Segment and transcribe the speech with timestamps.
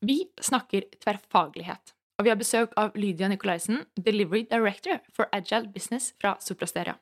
[0.00, 6.12] Vi snakker tverrfaglighet, og vi har besøk av Lydia Nikolaisen, Delivery Director for Agile Business
[6.22, 6.94] fra Soprasteria.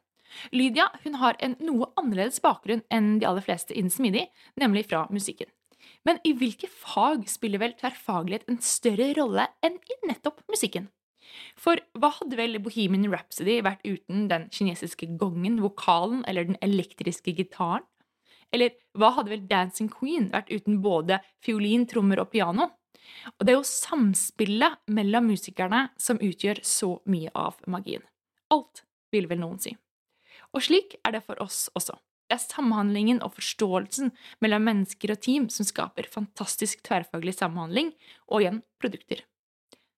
[0.48, 4.24] Lydia hun har en noe annerledes bakgrunn enn de aller fleste innen smidig,
[4.56, 5.50] nemlig fra musikken.
[6.08, 10.88] Men i hvilke fag spiller vel tverrfaglighet en større rolle enn i nettopp musikken?
[11.60, 17.36] For hva hadde vel Bohemian Rhapsody vært uten den kinesiske gongen, vokalen eller den elektriske
[17.36, 17.84] gitaren?
[18.54, 22.70] Eller hva hadde vel Dancing Queen vært uten både fiolin, trommer og piano?
[23.36, 28.04] Og det er jo samspillet mellom musikerne som utgjør så mye av magien.
[28.54, 29.74] Alt, vil vel noen si.
[30.54, 31.96] Og slik er det for oss også.
[32.26, 34.10] Det er samhandlingen og forståelsen
[34.42, 37.92] mellom mennesker og team som skaper fantastisk tverrfaglig samhandling,
[38.26, 39.22] og igjen produkter.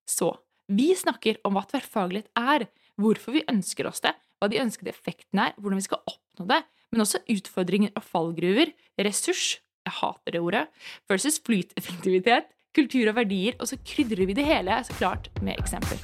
[0.08, 0.34] Så
[0.68, 2.66] vi snakker om hva tverrfaglighet er,
[3.00, 6.60] hvorfor vi ønsker oss det, hva de ønskede effektene er, hvordan vi skal oppnå det,
[6.92, 10.66] men også utfordringer og fallgruver, ressurs jeg hater det ordet,
[11.08, 16.00] versus flyteffektivitet, kultur og verdier, og så krydrer vi det hele så klart med eksempler.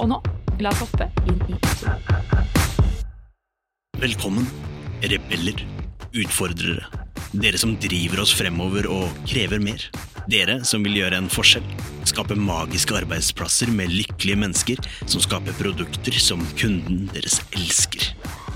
[0.00, 0.18] Og nå,
[0.62, 2.42] la oss hoppe inn i episoden.
[4.02, 4.48] Velkommen,
[5.06, 5.62] rebeller,
[6.18, 6.88] utfordrere.
[7.32, 9.84] Dere som driver oss fremover og krever mer.
[10.30, 11.64] Dere som vil gjøre en forskjell.
[12.06, 18.10] Skape magiske arbeidsplasser med lykkelige mennesker som skaper produkter som kunden deres elsker.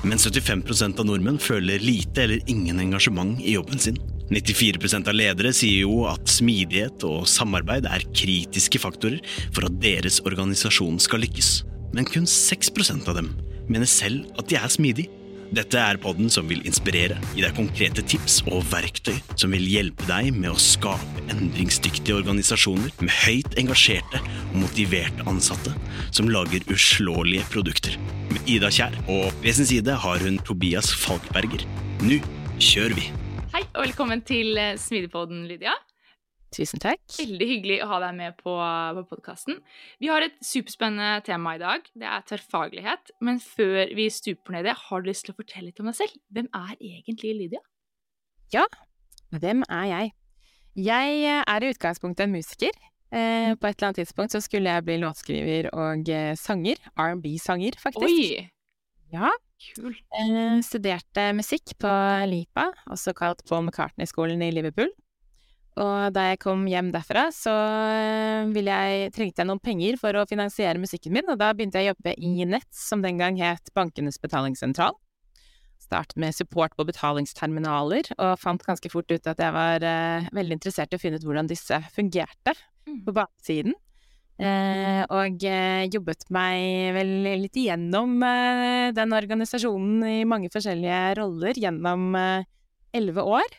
[0.06, 3.98] Men 75% av nordmenn føler lite eller ingen engasjement i jobben sin.
[4.30, 9.20] 94% av ledere sier jo at smidighet og samarbeid er kritiske faktorer
[9.54, 11.60] for at deres organisasjon skal lykkes.
[11.94, 13.30] Men kun 6% av dem
[13.70, 15.12] mener selv at de er smidige.
[15.54, 20.02] Dette er podden som vil inspirere, gi deg konkrete tips og verktøy som vil hjelpe
[20.08, 25.74] deg med å skape endringsdyktige organisasjoner med høyt engasjerte og motiverte ansatte
[26.10, 27.94] som lager uslåelige produkter.
[28.32, 31.62] Med Ida Kjær og ved sin side har hun Tobias Falkberger.
[32.02, 32.18] Nå
[32.58, 33.06] kjører vi!
[33.56, 35.72] Hei, og velkommen til eh, Smidigpodden, Lydia.
[36.52, 37.00] Tusen takk.
[37.16, 38.52] Veldig hyggelig å ha deg med på,
[38.98, 39.62] på podkasten.
[39.96, 41.86] Vi har et superspennende tema i dag.
[41.96, 43.14] Det er tverrfaglighet.
[43.24, 45.88] Men før vi stuper ned i det, har du lyst til å fortelle litt om
[45.88, 46.20] deg selv?
[46.36, 47.64] Hvem er egentlig Lydia?
[48.52, 48.66] Ja,
[49.32, 50.12] hvem er jeg?
[50.90, 52.76] Jeg eh, er i utgangspunktet en musiker.
[53.08, 56.84] Eh, på et eller annet tidspunkt så skulle jeg bli låtskriver og eh, sanger.
[56.92, 58.04] R&B-sanger, faktisk.
[58.04, 58.50] Oi!
[59.16, 59.32] Ja.
[59.56, 59.98] Kult.
[60.12, 61.90] Jeg studerte musikk på
[62.28, 64.90] LIPA, også kalt Paul McCartney-skolen i Liverpool.
[65.76, 70.16] Og da jeg kom hjem derfra, så eh, ville jeg, trengte jeg noen penger for
[70.16, 73.36] å finansiere musikken min, og da begynte jeg å jobbe i Nets, som den gang
[73.40, 74.96] het Bankenes betalingssentral.
[75.80, 80.56] Startet med support på betalingsterminaler, og fant ganske fort ut at jeg var eh, veldig
[80.56, 82.56] interessert i å finne ut hvordan disse fungerte
[82.86, 83.00] Mm.
[83.02, 83.74] på baksiden.
[84.36, 91.56] Eh, og eh, jobbet meg vel litt igjennom eh, den organisasjonen i mange forskjellige roller
[91.56, 92.44] gjennom eh,
[92.96, 93.56] elleve år.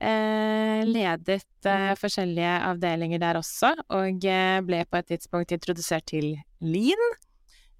[0.00, 4.24] Eh, ledet eh, forskjellige avdelinger der også, og
[4.64, 6.32] ble på et tidspunkt introdusert til
[6.64, 7.04] Lean.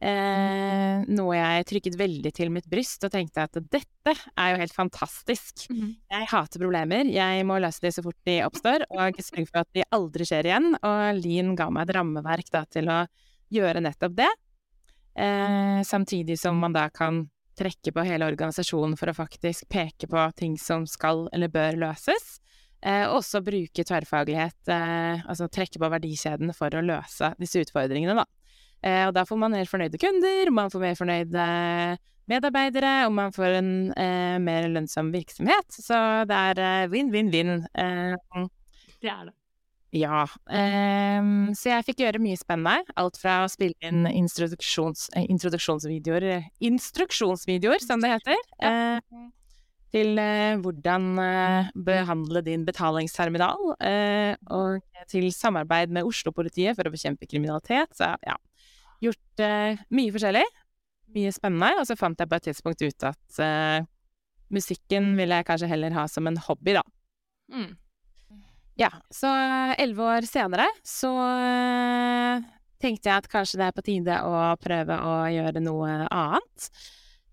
[0.02, 4.74] Eh, noe jeg trykket veldig til mitt bryst og tenkte at dette er jo helt
[4.74, 5.66] fantastisk.
[5.70, 5.94] Mhm.
[6.10, 9.72] Jeg hater problemer, jeg må løse de så fort de oppstår, og sørge for at
[9.72, 10.74] de aldri skjer igjen.
[10.82, 13.06] Og Lean ga meg et rammeverk da, til å
[13.54, 14.32] gjøre nettopp det.
[15.16, 20.24] Eh, samtidig som man da kan trekke på hele organisasjonen for å faktisk peke på
[20.34, 22.40] ting som skal eller bør løses.
[22.84, 28.26] Eh, også bruke tverrfaglighet, eh, altså trekke på verdikjeden for å løse disse utfordringene, da.
[28.84, 31.46] Eh, og da får man mer fornøyde kunder, man får mer fornøyde
[32.30, 35.72] medarbeidere, og man får en eh, mer lønnsom virksomhet.
[35.76, 35.96] Så
[36.28, 37.56] det er eh, vinn-vinn-vinn.
[37.74, 38.44] Eh,
[39.04, 39.34] Det er det.
[40.00, 40.22] ja.
[40.50, 42.82] ehm, så jeg fikk gjøre mye spennende.
[42.98, 48.40] Alt fra å spille inn introduksjons, eh, introduksjonsvideoer eh, Instruksjonsvideoer, som det heter.
[48.64, 49.00] eh,
[49.94, 53.76] til eh, hvordan eh, behandle din betalingsterminal.
[53.84, 54.80] eh, og
[55.12, 57.92] til samarbeid med Oslo-politiet for å bekjempe kriminalitet.
[57.94, 58.34] Så ja.
[59.04, 60.44] Gjort eh, mye forskjellig.
[61.14, 61.70] Mye spennende.
[61.80, 63.86] Og så fant jeg på et tidspunkt ut at eh,
[64.54, 66.84] musikken ville jeg kanskje heller ha som en hobby, da.
[67.52, 67.72] Mm.
[68.80, 69.30] Ja, så
[69.78, 72.42] elleve år senere så eh,
[72.82, 76.68] tenkte jeg at kanskje det er på tide å prøve å gjøre noe annet.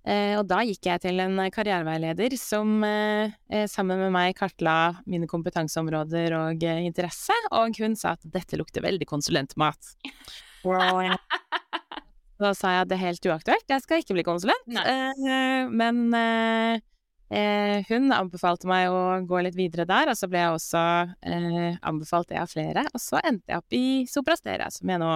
[0.01, 4.95] Eh, og da gikk jeg til en karriereveileder som eh, eh, sammen med meg kartla
[5.05, 9.95] mine kompetanseområder og eh, interesse, og hun sa at dette lukter veldig konsulentmat.
[10.61, 11.07] Og
[12.41, 14.79] da sa jeg at det er helt uaktuelt, jeg skal ikke bli konsulent.
[14.81, 16.81] Eh, men eh,
[17.31, 20.83] eh, hun anbefalte meg å gå litt videre der, og så ble jeg også
[21.21, 22.85] eh, anbefalt det av flere.
[22.91, 25.13] Og så endte jeg opp i Soprasteria, som jeg nå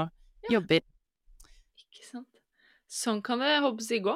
[0.54, 0.86] jobber.
[1.82, 2.30] Ikke sant.
[2.92, 4.16] Sånn kan det håper jeg gå.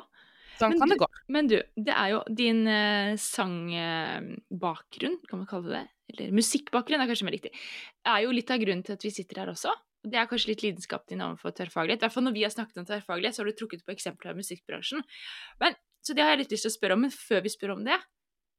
[0.60, 1.08] Sånn Men kan det gå.
[1.32, 7.10] Men du, det er jo din eh, sangbakgrunn, kan man kalle det, eller musikkbakgrunn er
[7.10, 7.54] kanskje mer riktig,
[8.08, 9.72] er jo litt av grunnen til at vi sitter her også.
[10.08, 12.00] Det er kanskje litt lidenskapen din overfor tverrfaglighet.
[12.00, 14.32] I hvert fall når vi har snakket om tverrfaglighet, så har du trukket på eksempler
[14.32, 15.04] av musikkbransjen.
[15.60, 15.76] Men,
[16.06, 17.84] så det har jeg litt lyst til å spørre om, men før vi spør om
[17.88, 17.98] det,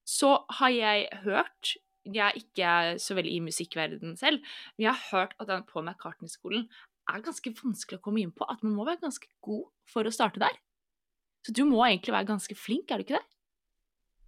[0.09, 1.77] så har jeg hørt
[2.09, 4.41] Jeg er ikke så veldig i musikkverdenen selv,
[4.73, 6.65] men jeg har hørt at den på McCartney-skolen
[7.13, 8.47] er ganske vanskelig å komme inn på.
[8.49, 10.57] At man må være ganske god for å starte der.
[11.45, 13.27] Så du må egentlig være ganske flink, er du ikke det?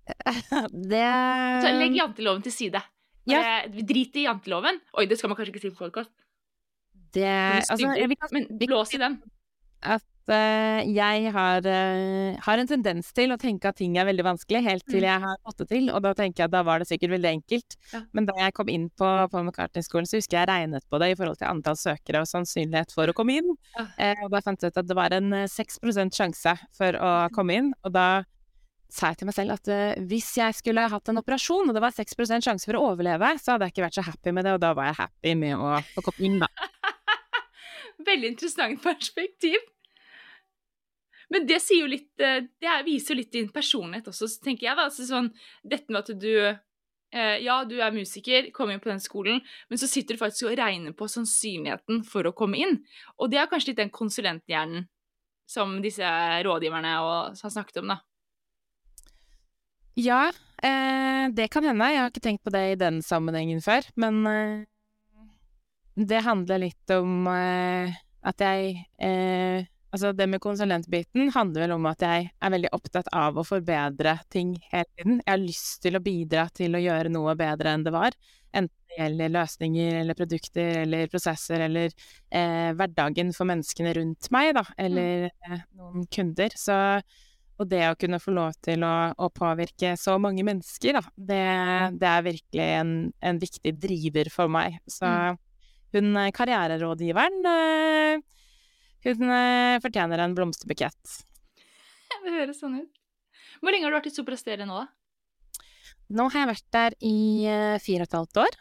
[0.92, 1.08] Det
[1.64, 2.82] Så legg janteloven til side.
[3.30, 3.62] Ja.
[3.70, 4.80] Drit i janteloven.
[4.98, 6.12] Oi, det skal man kanskje ikke si på podkast.
[7.12, 9.18] Det Altså, jeg kan, Men blås i den.
[9.82, 14.22] at uh, jeg har, uh, har en tendens til å tenke at ting er veldig
[14.22, 15.08] vanskelig, helt til Mm.
[15.08, 15.90] jeg har fått det til.
[15.90, 17.76] Og da tenker jeg at da var det sikkert veldig enkelt.
[17.92, 18.02] Ja.
[18.14, 21.16] Men da jeg kom inn på, på McCartney-skolen, så husker jeg regnet på det i
[21.18, 23.50] forhold til antall søkere og sannsynlighet for å komme inn.
[23.76, 23.88] Ja.
[23.98, 27.12] Uh, og da fant jeg ut at det var en eh, 6% sjanse for å
[27.34, 27.72] komme inn.
[27.82, 28.22] Og da
[28.92, 31.82] sa jeg til meg selv at uh, hvis jeg skulle hatt en operasjon, og det
[31.82, 34.52] var 6% sjanse for å overleve, så hadde jeg ikke vært så happy med det,
[34.54, 36.50] og da var jeg happy med å få komme inn, da.
[38.06, 39.60] Veldig interessant perspektiv.
[41.32, 44.42] Men det sier jo litt eh, Det er- viser jo litt din personlighet også, så
[44.44, 44.76] tenker jeg.
[44.76, 45.30] da, altså sånn,
[45.64, 46.32] Dette med at du
[47.12, 49.40] eh, Ja, du er musiker, kom inn på den skolen,
[49.70, 52.78] men så sitter du faktisk og regner på sannsynligheten for å komme inn.
[53.18, 54.88] Og det er kanskje litt den konsulenthjernen
[55.52, 56.04] som disse
[56.46, 57.98] rådgiverne og, har snakket om, da.
[60.00, 60.30] Ja,
[60.64, 61.88] eh, det kan hende.
[61.92, 63.84] Jeg har ikke tenkt på det i den sammenhengen før.
[64.00, 64.64] Men eh,
[65.94, 71.86] det handler litt om eh, at jeg eh, Altså, det med konsulentbiten handler vel om
[71.90, 75.18] at jeg er veldig opptatt av å forbedre ting hele tiden.
[75.18, 78.16] Jeg har lyst til å bidra til å gjøre noe bedre enn det var.
[78.56, 84.54] Enten det gjelder løsninger eller produkter eller prosesser eller eh, hverdagen for menneskene rundt meg,
[84.56, 86.56] da, eller eh, noen kunder.
[86.56, 86.78] Så
[87.60, 91.44] og det å kunne få lov til å, å påvirke så mange mennesker, da, det,
[92.00, 94.80] det er virkelig en, en viktig driver for meg.
[94.88, 95.06] Så
[95.92, 98.22] hun eh, karriererådgiveren, eh,
[99.08, 101.18] hun eh, fortjener en blomsterbukett.
[102.24, 103.00] Det høres sånn ut.
[103.62, 105.64] Hvor lenge har du vært i Soprasteria nå, da?
[106.12, 107.16] Nå har jeg vært der i
[107.80, 108.56] fire og et halvt år.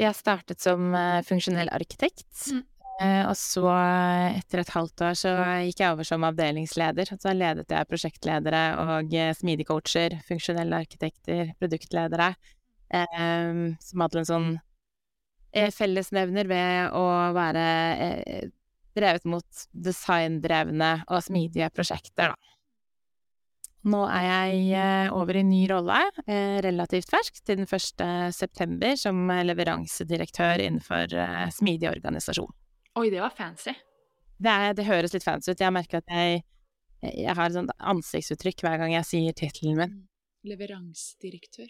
[0.00, 0.94] Jeg startet som
[1.26, 2.30] funksjonell arkitekt.
[2.54, 2.62] Mm.
[3.28, 3.66] Og så,
[4.38, 5.34] etter et halvt år, så
[5.66, 7.12] gikk jeg over som avdelingsleder.
[7.20, 12.32] Så ledet jeg prosjektledere og smidige coacher, funksjonelle arkitekter, produktledere.
[13.84, 14.48] Som hadde en sånn
[15.74, 17.04] fellesnevner ved å
[17.36, 17.66] være
[18.06, 18.48] eh,
[18.94, 22.54] drevet mot designdrevne og smidige prosjekter, da.
[23.84, 28.32] Nå er jeg eh, over i ny rolle, eh, relativt fersk, til den 1.
[28.32, 32.48] september, som leveransedirektør innenfor eh, smidig organisasjon.
[32.96, 33.74] Oi, det var fancy.
[34.40, 35.60] Det, er, det høres litt fancy ut.
[35.60, 36.40] Jeg merker at jeg,
[37.10, 39.96] jeg har et sånt ansiktsuttrykk hver gang jeg sier tittelen min.
[40.48, 41.68] Leveransedirektør.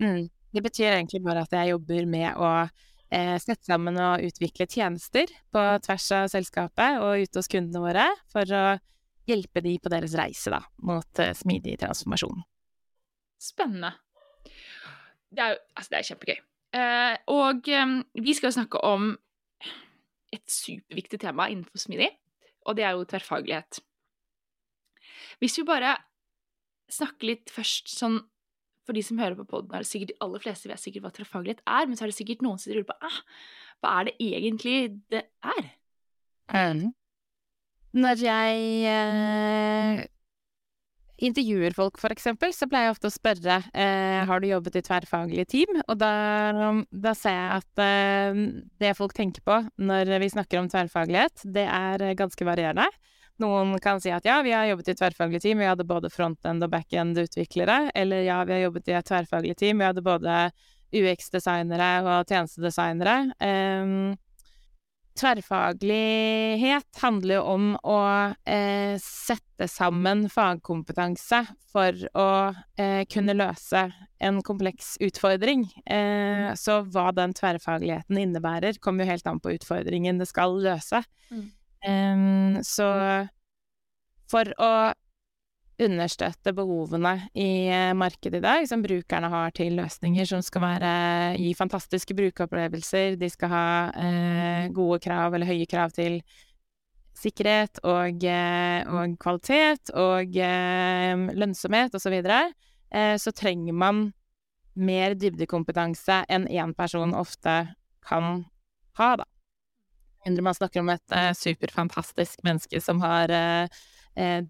[0.00, 0.30] Mm.
[0.50, 5.30] Det betyr egentlig bare at jeg jobber med å eh, sette sammen og utvikle tjenester
[5.54, 8.64] på tvers av selskapet og ute hos kundene våre, for å
[9.30, 12.42] hjelpe de på deres reise da, mot eh, smidig transformasjon.
[13.40, 13.94] Spennende.
[15.30, 16.40] Det er jo Altså, det er kjempegøy.
[16.80, 17.94] Eh, og eh,
[18.26, 19.12] vi skal jo snakke om
[20.30, 22.10] et superviktig tema innenfor smidig,
[22.66, 23.80] og det er jo tverrfaglighet.
[25.40, 25.96] Hvis vi bare
[26.90, 28.20] snakker litt først sånn
[28.90, 31.10] For de som hører på poden, er det sikkert de aller fleste vet sikkert hva
[31.14, 33.18] tverrfaglighet er, men så er det sikkert noen som lurer på ah,
[33.78, 34.78] hva er det egentlig
[35.14, 35.68] det er?
[38.02, 40.00] Når jeg eh,
[41.22, 44.84] intervjuer folk, for eksempel, så pleier jeg ofte å spørre eh, har du jobbet i
[44.90, 46.10] tverrfaglige team, og da,
[46.90, 48.42] da ser jeg at eh,
[48.82, 52.90] det folk tenker på når vi snakker om tverrfaglighet, det er ganske varierende.
[53.40, 56.64] Noen kan si at ja, vi har jobbet i tverrfaglig team, vi hadde både frontend
[56.66, 60.40] og backend-utviklere, eller ja, vi har jobbet i et tverrfaglig team, vi hadde både
[60.90, 63.16] UX-designere og tjenestedesignere.
[63.40, 64.18] Um,
[65.20, 68.00] Tverrfaglighet handler jo om å
[68.48, 71.42] eh, sette sammen fagkompetanse
[71.72, 72.28] for å
[72.80, 73.82] eh, kunne løse
[74.22, 75.66] en kompleks utfordring.
[75.84, 81.02] Eh, så hva den tverrfagligheten innebærer, kommer jo helt an på utfordringen det skal løse.
[81.28, 81.50] Mm.
[81.86, 82.88] Em, så
[84.30, 84.72] for å
[85.80, 90.92] understøtte behovene i eh, markedet i dag, som brukerne har til løsninger som skal være,
[91.40, 93.64] gi fantastiske brukeropplevelser, de skal ha
[93.96, 96.20] eh, gode krav eller høye krav til
[97.20, 102.40] sikkerhet og, eh, og kvalitet og eh, lønnsomhet osv., så, videre,
[102.92, 104.06] eh, så trenger man
[104.80, 107.62] mer dybdekompetanse enn én person ofte
[108.06, 108.44] kan
[109.00, 109.29] ha, da.
[110.26, 113.80] Mindre man snakker om et eh, superfantastisk menneske som har eh,
[114.20, 114.42] eh,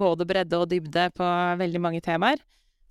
[0.00, 1.30] både bredde og dybde på
[1.60, 2.40] veldig mange temaer.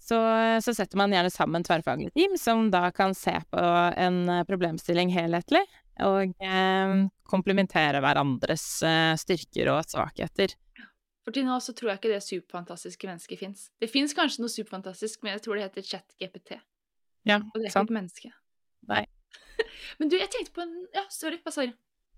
[0.04, 0.18] så,
[0.64, 3.64] så setter man gjerne sammen tverrfaglige team som da kan se på
[3.98, 5.64] en eh, problemstilling helhetlig,
[6.04, 6.94] og eh,
[7.30, 10.56] komplementere hverandres eh, styrker og svakheter.
[11.24, 13.68] For til nå så tror jeg ikke det superfantastiske mennesket fins.
[13.80, 16.58] Det fins kanskje noe superfantastisk, men jeg tror det heter chat-GPT.
[17.30, 17.88] Ja, Og det er sant.
[17.88, 18.32] ikke et menneske.
[18.92, 19.06] Nei.
[20.02, 21.40] men du, jeg tenkte på en Ja, sorry.
[21.46, 21.72] Hva sa du?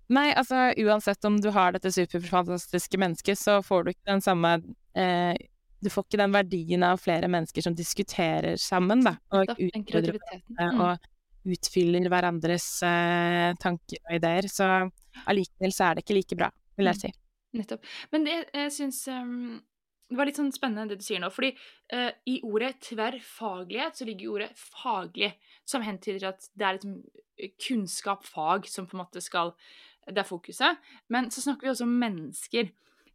[0.08, 4.52] Nei, altså uansett om du har dette superfantastiske mennesket, så får du ikke den samme
[4.94, 5.34] eh,
[5.82, 10.16] Du får ikke den verdien av flere mennesker som diskuterer sammen, da, og utfordrer
[10.56, 10.80] Mm.
[10.80, 10.98] og
[11.46, 14.48] utfyller hverandres eh, tanker og ideer.
[14.50, 14.66] Så
[15.28, 16.48] allikevel så er det ikke like bra,
[16.78, 17.00] vil jeg Mm.
[17.02, 17.12] si.
[17.56, 17.84] Nettopp.
[18.12, 19.62] Men det jeg syns um,
[20.10, 21.30] Det var litt sånn spennende det du sier nå.
[21.34, 21.52] Fordi
[21.92, 25.32] uh, i ordet tverrfaglighet så ligger ordet faglig,
[25.66, 27.00] som hentyder at det er liksom
[27.66, 29.52] kunnskap, fag, som på en måte skal
[30.06, 30.82] Det er fokuset.
[31.12, 32.70] Men så snakker vi også om mennesker.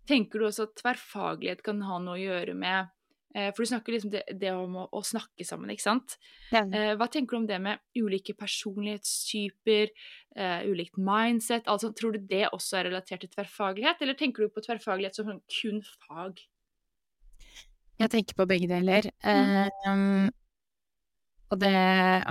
[0.09, 2.89] Tenker du også at tverrfaglighet kan ha noe å gjøre med
[3.35, 6.17] eh, For du snakker liksom det, det om å, å snakke sammen, ikke sant?
[6.51, 6.65] Ja.
[6.99, 9.93] hva tenker du om det med ulike personlighetstyper,
[10.35, 11.69] uh, ulikt mindset?
[11.71, 15.29] Altså, tror du det også er relatert til tverrfaglighet, eller tenker du på tverrfaglighet som
[15.29, 16.43] sånn kun fag?
[18.01, 19.07] Jeg tenker på begge deler.
[19.21, 20.31] Mm.
[21.51, 21.75] Og det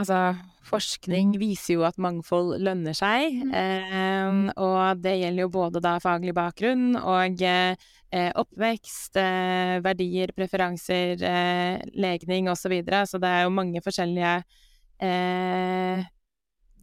[0.00, 0.34] Altså,
[0.70, 3.40] forskning viser jo at mangfold lønner seg.
[3.42, 3.52] Mm.
[3.60, 11.20] Eh, og det gjelder jo både da faglig bakgrunn og eh, oppvekst, eh, verdier, preferanser,
[11.26, 12.62] eh, legning osv.
[12.62, 13.02] Så, videre.
[13.06, 14.34] så det er jo mange forskjellige
[15.02, 16.04] eh,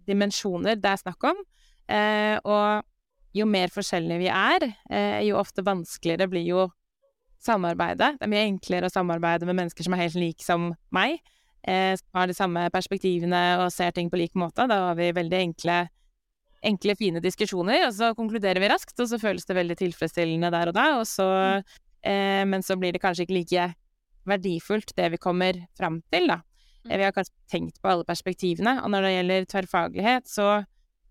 [0.08, 1.39] dimensjoner det er snakk om.
[1.88, 2.84] Eh, og
[3.38, 6.67] jo mer forskjellige vi er, eh, jo ofte vanskeligere blir jo
[7.44, 8.17] samarbeidet.
[8.17, 11.22] Det er mye enklere å samarbeide med mennesker som er helt like som meg,
[11.68, 14.68] som har de samme perspektivene og ser ting på lik måte.
[14.72, 15.78] Da har vi veldig enkle,
[16.64, 20.72] enkle, fine diskusjoner, og så konkluderer vi raskt, og så føles det veldig tilfredsstillende der
[20.72, 21.28] og da, og så
[22.08, 23.68] eh, Men så blir det kanskje ikke like
[24.28, 26.40] verdifullt, det vi kommer fram til, da.
[26.86, 26.92] Mm.
[26.92, 30.50] Eh, Vi har kanskje tenkt på alle perspektivene, og når det gjelder tverrfaglighet, så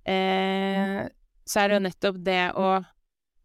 [0.09, 1.07] eh,
[1.47, 2.71] så er det jo nettopp det å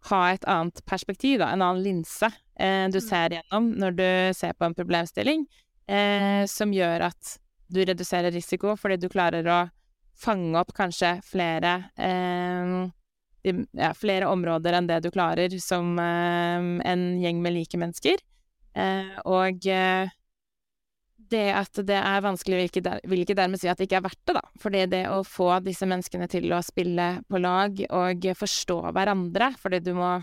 [0.09, 2.25] ha et annet perspektiv, da, en annen linse
[2.57, 3.05] eh, du Mm.
[3.05, 5.45] ser gjennom når du ser på en problemstilling,
[5.91, 7.35] eh, som gjør at
[7.71, 9.59] du reduserer risiko fordi du klarer å
[10.21, 12.89] fange opp kanskje flere eh,
[13.43, 18.21] de, ja, flere områder enn det du klarer som eh, en gjeng med like mennesker.
[18.77, 20.11] Eh, og eh,
[21.31, 24.01] det at det er vanskelig, vil ikke, der, vil ikke dermed si at det ikke
[24.01, 24.43] er verdt det, da.
[24.61, 29.81] Fordi det å få disse menneskene til å spille på lag og forstå hverandre, fordi
[29.85, 30.17] du må,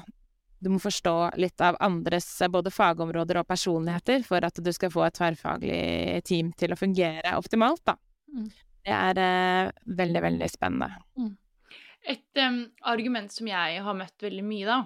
[0.58, 4.92] du må forstå litt av andres eh, både fagområder og personligheter for at du skal
[4.92, 7.94] få et tverrfaglig team til å fungere optimalt, da.
[8.34, 8.48] Mm.
[8.88, 11.28] Det er eh, veldig, veldig spennende.
[12.08, 14.78] Et um, argument som jeg har møtt veldig mye, da,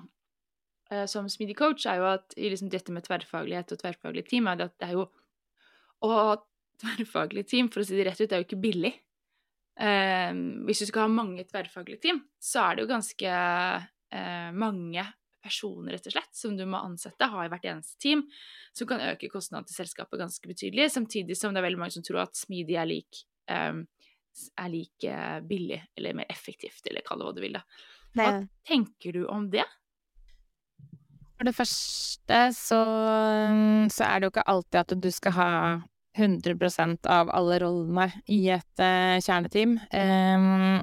[0.93, 4.49] uh, som smidig coach, er jo at i liksom dette med tverrfaglighet og tverrfaglig team,
[4.51, 5.09] er det at det er jo
[6.03, 6.31] Å ha
[6.83, 8.91] tverrfaglig team, for å si det rett ut, det er jo ikke billig.
[9.79, 15.05] Um, hvis du skal ha mange tverrfaglige team, så er det jo ganske uh, mange
[15.43, 18.25] personer, rett og slett, som du må ansette, ha i hvert eneste team,
[18.77, 22.07] som kan øke kostnadene til selskapet ganske betydelig, samtidig som det er veldig mange som
[22.07, 23.85] tror at smidig er lik um,
[24.57, 25.17] er like
[25.49, 27.65] billig eller mer effektivt, eller kall det hva du vil, da.
[28.17, 28.29] Hva
[28.69, 29.67] tenker du om det?
[31.37, 32.81] For det første så,
[33.91, 35.49] så er det jo ikke alltid at du skal ha
[36.19, 39.79] 100% av alle rollene i et uh, kjerneteam.
[39.97, 40.83] Em,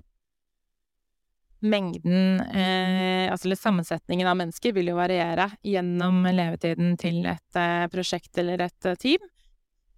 [1.60, 8.39] mengden, eh, altså sammensetningen av mennesker vil jo variere gjennom levetiden til et eh, prosjekt
[8.39, 9.28] eller et eh, team.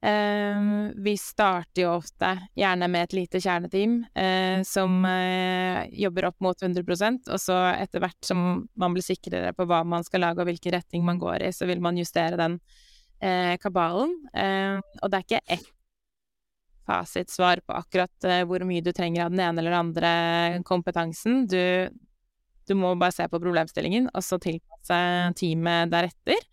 [0.02, 0.62] Eh,
[0.96, 6.58] vi starter jo ofte gjerne med et lite kjerneteam eh, som eh, jobber opp mot
[6.58, 10.50] 100% og så etter hvert som man blir sikrere på hva man skal lage og
[10.50, 12.58] hvilken retning man går i, så vil man justere den
[13.62, 14.16] kabalen.
[14.34, 15.68] Og det er ikke ett
[16.88, 21.46] fasitsvar på akkurat eh, hvor mye du trenger av den ene eller den andre kompetansen.
[21.52, 21.62] Du,
[22.68, 25.00] du må bare se på problemstillingen, og så tilpasse
[25.40, 26.44] teamet deretter.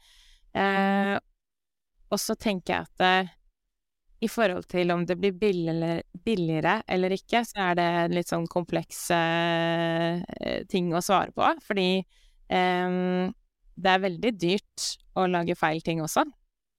[0.59, 1.17] Eh,
[2.09, 3.35] og så tenker jeg at eh,
[4.25, 8.49] i forhold til om det blir billigere, eller ikke, så er det en litt sånn
[8.51, 11.53] kompleks eh, ting å svare på.
[11.67, 12.99] Fordi eh,
[13.79, 16.27] det er veldig dyrt å lage feil ting også.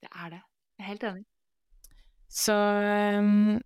[0.03, 0.43] Det er det.
[0.79, 1.28] Jeg er helt enig.
[2.29, 3.57] Så um,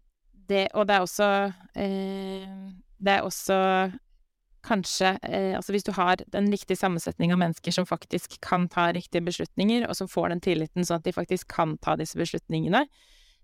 [0.47, 1.27] det Og det er også
[1.75, 2.47] eh,
[3.03, 3.57] Det er også
[4.63, 8.91] kanskje eh, Altså hvis du har den riktige sammensetning av mennesker som faktisk kan ta
[8.95, 12.85] riktige beslutninger, og som får den tilliten sånn at de faktisk kan ta disse beslutningene,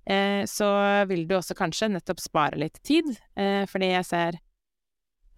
[0.08, 0.70] eh, så
[1.12, 4.40] vil du også kanskje nettopp spare litt tid, eh, fordi jeg ser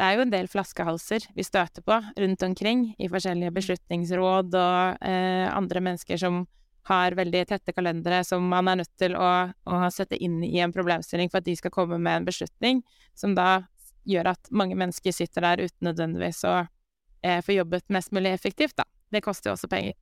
[0.01, 5.03] det er jo en del flaskehalser vi støter på rundt omkring i forskjellige beslutningsråd og
[5.05, 6.43] eh, andre mennesker som
[6.89, 10.73] har veldig tette kalendere som man er nødt til å, å sette inn i en
[10.73, 12.81] problemstilling for at de skal komme med en beslutning,
[13.17, 13.63] som da
[14.09, 18.79] gjør at mange mennesker sitter der uten nødvendigvis å eh, få jobbet mest mulig effektivt,
[18.81, 18.87] da.
[19.11, 19.93] Det koster jo også penger.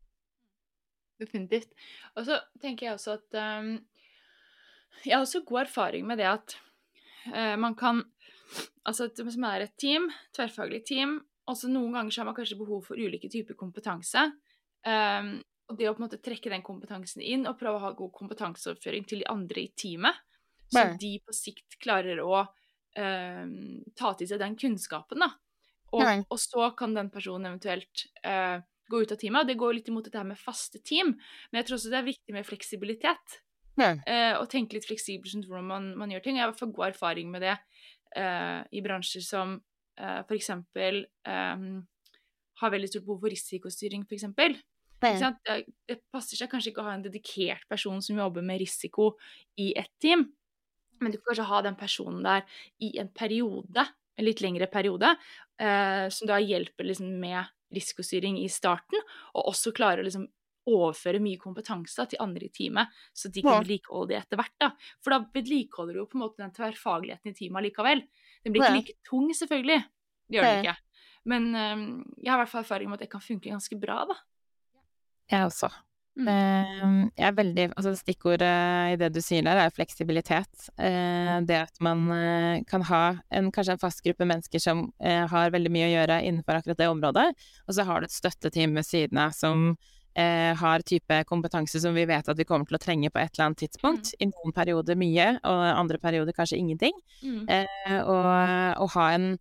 [1.19, 1.71] Definitivt.
[2.15, 3.74] Og så tenker jeg også at um,
[5.03, 6.55] Jeg har også god erfaring med det at
[7.33, 8.05] uh, man kan
[8.88, 12.57] Altså at som er et team, tverrfaglig team, også noen ganger så har man kanskje
[12.57, 14.24] behov for ulike typer kompetanse.
[14.88, 15.36] Um,
[15.69, 18.11] og det å på en måte trekke den kompetansen inn og prøve å ha god
[18.15, 20.17] kompetanseoverføring til de andre i teamet,
[20.69, 23.53] så de på sikt klarer å um,
[23.97, 25.29] ta til seg den kunnskapen, da.
[25.93, 29.45] Og, og så kan den personen eventuelt uh, gå ut av teamet.
[29.45, 31.15] Og det går litt imot dette med faste team,
[31.49, 33.39] men jeg tror også det er viktig med fleksibilitet.
[34.09, 36.38] Eh, og tenke litt fleksibelt rundt hvordan man, man gjør ting.
[36.38, 37.55] Jeg har i hvert fall god erfaring med det
[38.19, 40.51] eh, i bransjer som uh, f.eks.
[40.51, 41.69] Um,
[42.59, 44.27] har veldig stort behov for risikostyring, f.eks.
[45.21, 45.39] Sant?
[45.45, 49.13] Det, passer seg kanskje ikke å ha en dedikert person som jobber med risiko
[49.59, 50.25] i ett team,
[50.99, 52.43] men du kan kanskje ha den personen der
[52.83, 53.85] i en periode,
[54.19, 55.13] en litt lengre periode,
[55.61, 58.99] eh, som da hjelper liksom med risikostyring i starten,
[59.37, 60.27] og også klarer å liksom
[60.69, 64.55] overføre mye kompetanse til andre i teamet, så de kan vedlikeholde det etter hvert.
[64.61, 64.71] da.
[65.01, 68.03] For da vedlikeholder du jo på en måte den tverrfagligheten i teamet likevel.
[68.45, 69.79] Den blir ikke like tung, selvfølgelig.
[70.29, 70.75] Det gjør den ikke.
[71.29, 71.85] Men um,
[72.17, 74.19] jeg har i hvert fall erfaring med at det kan funke ganske bra, da.
[75.29, 75.69] Jeg også.
[76.19, 76.27] Mm.
[76.27, 78.50] Eh, jeg er veldig Altså stikkordet
[78.93, 80.65] i det du sier der, er fleksibilitet.
[80.75, 85.24] Eh, det at man eh, kan ha en, kanskje en fast gruppe mennesker som eh,
[85.29, 87.29] har veldig mye å gjøre innenfor akkurat det området,
[87.67, 89.69] og så har du et støtteteam ved siden av som
[90.17, 93.31] eh, har type kompetanse som vi vet at vi kommer til å trenge på et
[93.31, 94.15] eller annet tidspunkt.
[94.19, 96.98] I noen perioder mye, og andre perioder kanskje ingenting.
[97.24, 97.45] Mm.
[98.01, 98.27] Og,
[98.83, 99.31] og ha en,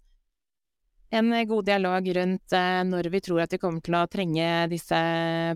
[1.10, 5.00] en god dialog rundt eh, når vi tror at vi kommer til å trenge disse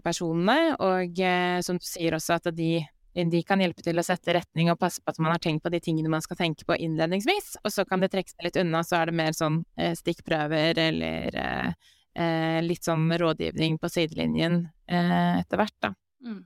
[0.04, 2.74] personene, og eh, som du sier også at de,
[3.12, 5.72] de kan hjelpe til å sette retning og passe på at man har tenkt på
[5.72, 8.84] de tingene man skal tenke på innledningsvis, og så kan det trekke seg litt unna,
[8.86, 15.42] så er det mer sånn eh, stikkprøver eller eh, litt sånn rådgivning på sidelinjen eh,
[15.42, 15.94] etter hvert, da.
[16.24, 16.42] Mm.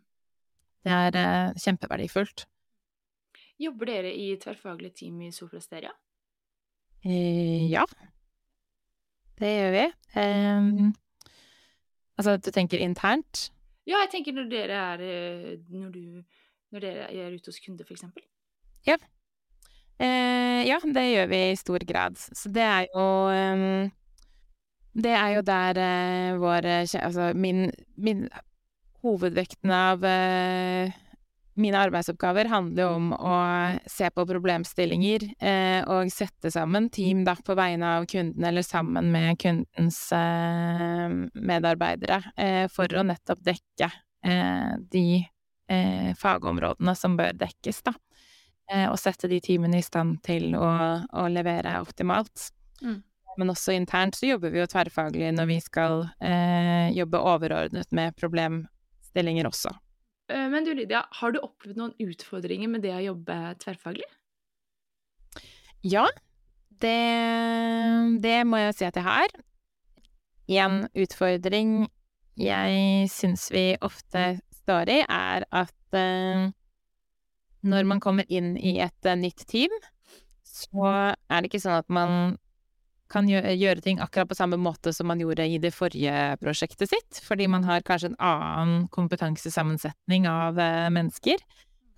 [0.87, 2.47] Det er eh, kjempeverdifullt.
[3.59, 5.95] Jobber dere i tverrfaglig team i Sofrasteria?
[7.03, 7.87] Eh, ja.
[9.37, 9.85] Det gjør vi.
[10.17, 10.95] Um,
[12.17, 13.51] altså, du tenker internt?
[13.87, 16.23] Ja, jeg tenker når dere er eh, Når, du,
[16.73, 18.25] når dere er ute hos kunder, for eksempel.
[19.97, 22.19] Uh, ja, det gjør vi i stor grad.
[22.21, 23.93] Så det er jo um,
[24.93, 28.29] Det er jo der uh, vår Altså, min, min
[29.07, 30.93] Hovedvekten av eh,
[31.57, 33.37] mine arbeidsoppgaver handler jo om å
[33.91, 39.09] se på problemstillinger eh, og sette sammen team da på vegne av kunden eller sammen
[39.15, 43.89] med kundens eh, medarbeidere eh, for å nettopp dekke
[44.27, 45.07] eh, de
[45.73, 47.97] eh, fagområdene som bør dekkes, da.
[48.73, 50.71] Eh, og sette de teamene i stand til å,
[51.07, 52.51] å levere optimalt.
[52.83, 53.01] Mm.
[53.37, 58.17] Men også internt så jobber vi jo tverrfaglig når vi skal eh, jobbe overordnet med
[58.19, 59.73] problemstillinger også.
[60.29, 64.07] Eh, Men du Lydia, har du opplevd noen utfordringer med det å jobbe tverrfaglig?
[65.87, 66.07] Ja,
[66.83, 66.97] det,
[68.25, 69.37] det må jeg si at jeg har.
[70.51, 71.87] En utfordring
[72.39, 76.49] jeg syns vi ofte står i, er at eh,
[77.67, 79.73] når man kommer inn i et eh, nytt team,
[80.47, 82.37] så er det ikke sånn at man
[83.13, 87.21] kan gjøre, ting akkurat på samme måte som man gjorde i det forrige prosjektet sitt,
[87.23, 91.43] fordi man har kanskje en annen kompetansesammensetning av eh, mennesker.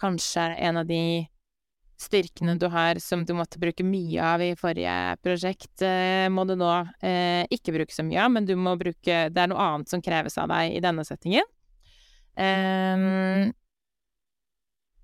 [0.01, 1.27] Kanskje en av de
[1.99, 6.55] styrkene du har som du måtte bruke mye av i forrige prosjekt, eh, må du
[6.59, 6.71] nå
[7.03, 10.05] eh, ikke bruke så mye av, men du må bruke Det er noe annet som
[10.05, 11.49] kreves av deg i denne settingen.
[12.39, 13.49] Ehm,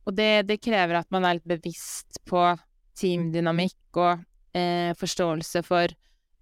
[0.05, 2.45] og det, det krever at man er litt bevisst på
[3.01, 4.23] teamdynamikk og
[4.57, 5.93] eh, forståelse for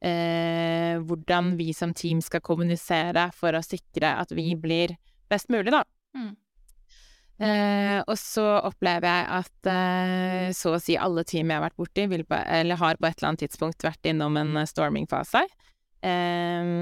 [0.02, 4.96] eh, hvordan vi som team skal kommunisere for å sikre at vi blir
[5.32, 5.82] best mulig, da.
[6.16, 6.32] Mm.
[7.42, 11.80] Eh, og så opplever jeg at eh, så å si alle team jeg har vært
[11.80, 15.42] borti, på, eller har på et eller annet tidspunkt vært innom en eh, storming-fase.
[16.02, 16.72] Eh,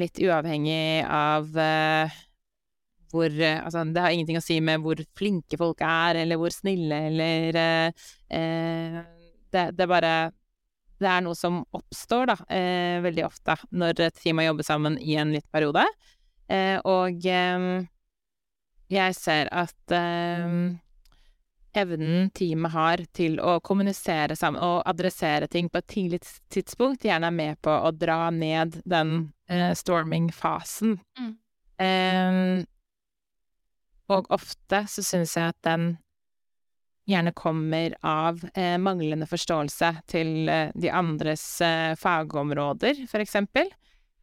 [0.00, 1.50] litt uavhengig av
[3.12, 6.98] hvor Altså, det har ingenting å si med hvor flinke folk er, eller hvor snille,
[7.08, 8.98] eller eh,
[9.54, 10.12] det, det bare
[10.96, 14.96] Det er noe som oppstår, da, eh, veldig ofte når et team har jobbet sammen
[14.98, 15.84] i en litt periode.
[16.48, 17.86] Eh, og eh,
[18.92, 20.56] jeg ser at eh,
[21.76, 27.28] evnen teamet har til å kommunisere sammen og adressere ting på et tidlig tidspunkt, gjerne
[27.28, 30.96] er med på å dra ned den eh, storming-fasen.
[31.20, 31.34] Mm.
[31.86, 32.64] Eh,
[34.16, 35.96] og ofte så syns jeg at den
[37.06, 43.70] gjerne kommer av eh, manglende forståelse til eh, de andres eh, fagområder, for eksempel.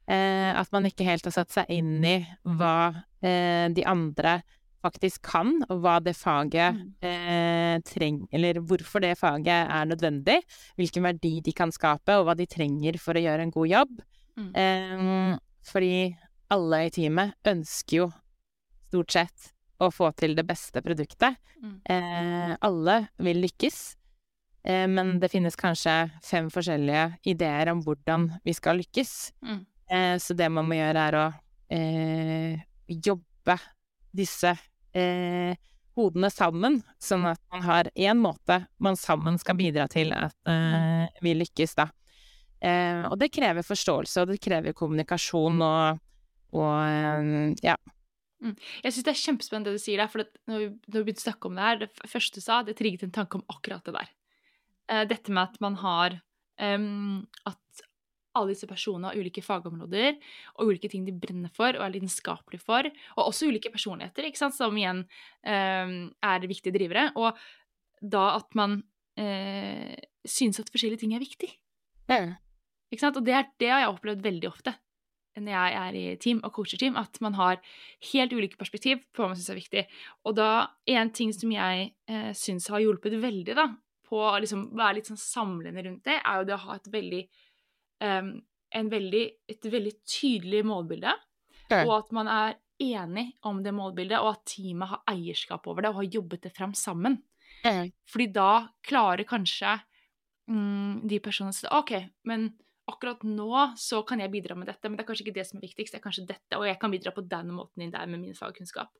[0.03, 2.17] Eh, at man ikke helt har satt seg inn i
[2.59, 2.91] hva
[3.23, 4.41] eh, de andre
[4.83, 10.41] faktisk kan, og hva det faget eh, trenger Eller hvorfor det faget er nødvendig,
[10.75, 14.01] hvilken verdi de kan skape, og hva de trenger for å gjøre en god jobb.
[14.33, 15.35] Mm.
[15.61, 16.15] fordi
[16.49, 18.07] alle i teamet ønsker jo
[18.87, 21.39] stort sett å få til det beste produktet.
[21.63, 21.75] Mm.
[21.89, 23.79] Eh, alle vil lykkes,
[24.67, 29.33] eh, men det finnes kanskje fem forskjellige ideer om hvordan vi skal lykkes.
[29.41, 29.61] Mm.
[29.89, 31.25] Eh, så det man må gjøre, er å
[31.73, 33.57] eh, jobbe
[34.13, 34.53] disse
[34.93, 35.57] eh,
[35.97, 41.05] hodene sammen, sånn at man har én måte man sammen skal bidra til at eh,
[41.21, 41.89] vi lykkes, da.
[42.63, 45.99] Eh, og det krever forståelse, og det krever kommunikasjon og,
[46.55, 47.75] og eh,
[48.43, 48.53] ja.
[48.83, 51.23] Jeg syns det er kjempespennende det du sier der, for når, vi, når vi begynte
[51.23, 53.87] å snakke om det her, det første du sa, det trigget en tanke om akkurat
[53.87, 54.13] det der.
[54.91, 56.17] Uh, dette med at man har
[56.59, 57.83] um, At
[58.35, 60.17] alle disse personene har ulike fagområder
[60.57, 64.41] og ulike ting de brenner for og er lidenskapelige for, og også ulike personligheter, ikke
[64.41, 67.11] sant, som igjen um, er viktige drivere.
[67.13, 67.37] Og
[68.01, 68.79] da at man
[69.21, 69.93] uh,
[70.25, 71.51] synes at forskjellige ting er viktig.
[72.89, 73.21] Ikke sant?
[73.21, 74.73] Og det, er, det har jeg opplevd veldig ofte
[75.39, 77.59] når jeg er i team og coacher team, at man har
[78.11, 79.83] helt ulike perspektiv på hva man syns er viktig.
[80.29, 80.49] Og da,
[80.93, 83.67] en ting som jeg eh, syns har hjulpet veldig da,
[84.07, 86.89] på å liksom være litt sånn samlende rundt det, er jo det å ha et
[86.93, 87.21] veldig,
[88.05, 88.33] um,
[88.77, 89.23] en veldig,
[89.55, 91.15] et veldig tydelig målbilde,
[91.73, 95.93] og at man er enig om det målbildet, og at teamet har eierskap over det
[95.93, 97.17] og har jobbet det fram sammen.
[98.11, 98.51] Fordi da
[98.85, 99.77] klarer kanskje
[100.51, 101.95] mm, de personene å si OK,
[102.29, 102.51] men
[102.89, 105.59] akkurat nå så kan jeg bidra med dette, men det er kanskje ikke det som
[105.59, 108.09] er viktigst, det er kanskje dette, og jeg kan bidra på den måten inn der
[108.11, 108.91] med min fagkunnskap.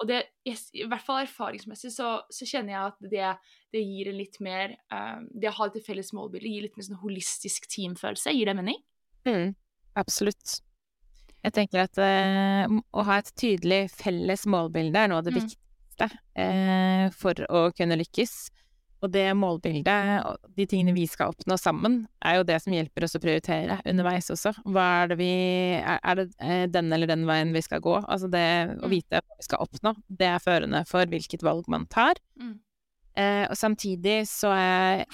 [0.00, 3.30] Og det, i hvert fall erfaringsmessig, så, så kjenner jeg at det,
[3.76, 6.86] det gir en litt mer um, Det å ha et felles målbilde gir litt mer
[6.86, 8.32] sånn holistisk teamfølelse.
[8.32, 8.80] Gir det mening?
[9.28, 9.52] Mm,
[10.00, 10.62] absolutt.
[11.44, 15.42] Jeg tenker at uh, å ha et tydelig felles målbilde er noe av det Mm.
[15.42, 18.34] viktigste uh, for å kunne lykkes.
[19.00, 23.06] Og det målbildet og de tingene vi skal oppnå sammen, er jo det som hjelper
[23.06, 24.52] oss å prioritere underveis også.
[24.68, 25.30] Hva er det vi
[25.80, 27.94] Er, det eh, den eller den veien vi skal gå?
[28.04, 28.44] Altså det
[28.76, 28.90] å Mm.
[28.92, 32.20] vite hva vi skal oppnå, det er førende for hvilket valg man tar.
[32.38, 32.58] Mm.
[33.16, 35.06] Eh, og samtidig så er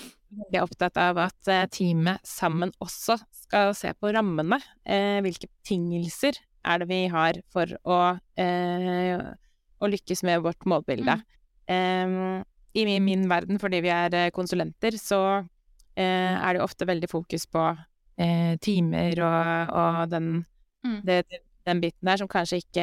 [0.53, 4.59] jeg opptatt av at eh, teamet sammen også skal se på rammene.
[4.85, 6.35] Eh, hvilke betingelser
[6.67, 9.23] er det vi har for å, eh,
[9.81, 11.21] å lykkes med vårt målbilde.
[11.69, 12.43] Eh,
[12.77, 15.21] I min, verden, fordi vi er eh, konsulenter, så
[15.97, 17.63] eh, er det ofte veldig fokus på
[18.21, 20.45] eh, timer og, og den,
[20.87, 21.01] Mm.
[21.03, 21.25] det,
[21.67, 22.83] den biten der som kanskje ikke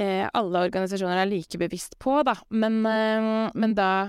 [0.00, 2.32] eh, alle organisasjoner er like bevisst på, da.
[2.48, 2.78] Men,
[3.52, 4.08] men da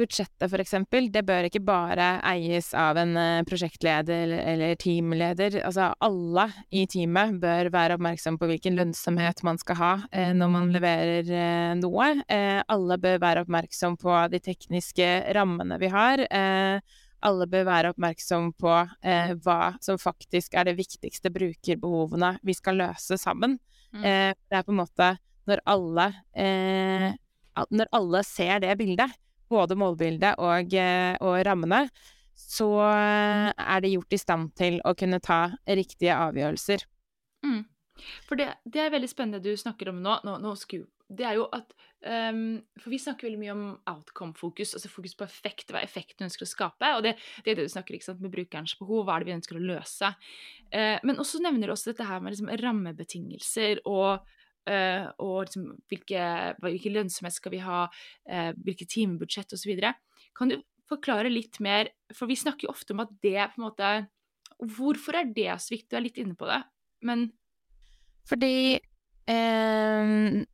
[0.00, 5.58] budsjettet, eksempel, det bør ikke bare eies av en eh, prosjektleder eller, teamleder.
[5.66, 10.52] Altså alle i teamet bør være oppmerksom på hvilken lønnsomhet man skal ha eh, når
[10.54, 12.10] man leverer eh, noe.
[12.30, 16.24] Eh, alle bør være oppmerksom på de tekniske rammene vi har.
[16.26, 22.56] Eh, alle bør være oppmerksom på eh, hva som faktisk er det viktigste brukerbehovene vi
[22.56, 23.58] skal løse sammen.
[23.90, 24.04] Mm.
[24.06, 25.06] Det er på en måte
[25.50, 26.04] når alle
[27.74, 29.10] Når alle ser det bildet,
[29.50, 31.84] både målbildet og, eh, og rammene,
[32.40, 36.86] så eh, er det gjort i stand til å kunne ta riktige avgjørelser.
[37.44, 37.62] Mm.
[38.26, 40.20] For det, det er veldig spennende du snakker om nå.
[40.24, 41.72] nå, nå sku, det er jo at
[42.06, 46.46] um, For vi snakker veldig mye om outcome-fokus, altså fokus på effekt, hva effekten ønsker
[46.46, 46.92] å skape.
[46.96, 49.30] Og det, det er det du snakker ikke sant, med brukerens behov, hva er det
[49.32, 50.12] vi ønsker å løse.
[50.70, 55.68] Uh, men også nevner du også dette her med liksom, rammebetingelser og eh, og liksom,
[55.88, 56.24] hvilke,
[56.60, 57.84] hvilke lønnsomhet skal vi ha,
[58.30, 59.78] uh, hvilke timebudsjett osv.
[60.36, 60.56] Kan du
[60.90, 63.92] forklare litt mer, for vi snakker jo ofte om at det på en måte
[64.60, 65.88] Hvorfor er det så viktig?
[65.88, 66.58] Du er litt inne på det,
[67.02, 67.30] men
[68.28, 68.78] Fordi
[69.26, 70.44] eh,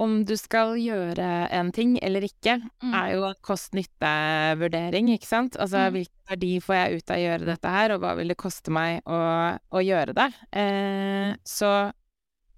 [0.00, 2.94] om du skal gjøre en ting eller ikke, Mm.
[2.94, 5.56] er jo en kost-nytte-vurdering, ikke sant?
[5.60, 5.92] Altså Mm.
[5.92, 8.70] hvilken verdi får jeg ut av å gjøre dette her, og hva vil det koste
[8.70, 10.30] meg å, å gjøre det?
[10.52, 11.92] Eh, så